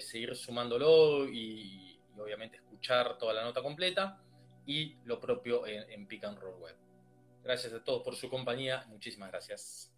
[0.00, 1.89] seguir sumándolo y,
[2.20, 4.20] obviamente escuchar toda la nota completa.
[4.66, 6.76] Y lo propio en, en Pick and Roll Web.
[7.42, 8.84] Gracias a todos por su compañía.
[8.88, 9.92] Muchísimas gracias.